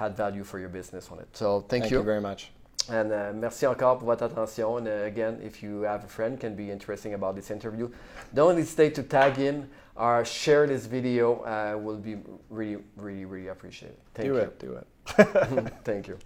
add 0.00 0.16
value 0.16 0.44
for 0.44 0.58
your 0.58 0.68
business 0.68 1.10
on 1.10 1.18
it. 1.20 1.28
So 1.32 1.60
thank, 1.60 1.84
thank 1.84 1.90
you. 1.92 1.98
you 1.98 2.04
very 2.04 2.20
much. 2.20 2.50
And 2.90 3.12
uh, 3.12 3.32
merci 3.34 3.64
encore 3.66 3.98
pour 3.98 4.06
votre 4.06 4.24
attention. 4.24 4.76
And 4.76 4.88
uh, 4.88 5.06
again, 5.06 5.40
if 5.42 5.62
you 5.62 5.82
have 5.82 6.04
a 6.04 6.08
friend 6.08 6.38
can 6.38 6.54
be 6.54 6.70
interesting 6.70 7.14
about 7.14 7.34
this 7.34 7.50
interview, 7.50 7.90
don't 8.34 8.56
hesitate 8.56 8.94
to 8.96 9.02
tag 9.02 9.36
him 9.36 9.70
or 9.96 10.24
share 10.24 10.66
this 10.66 10.84
video. 10.84 11.40
Uh, 11.44 11.78
will 11.78 11.96
be 11.96 12.16
really, 12.50 12.82
really, 12.96 13.24
really 13.24 13.48
appreciated. 13.48 13.96
Thank 14.12 14.28
do 14.28 14.34
you. 14.34 14.40
it. 14.40 14.58
Do 14.58 14.72
it. 14.74 15.74
Thank 15.84 16.08
you. 16.08 16.18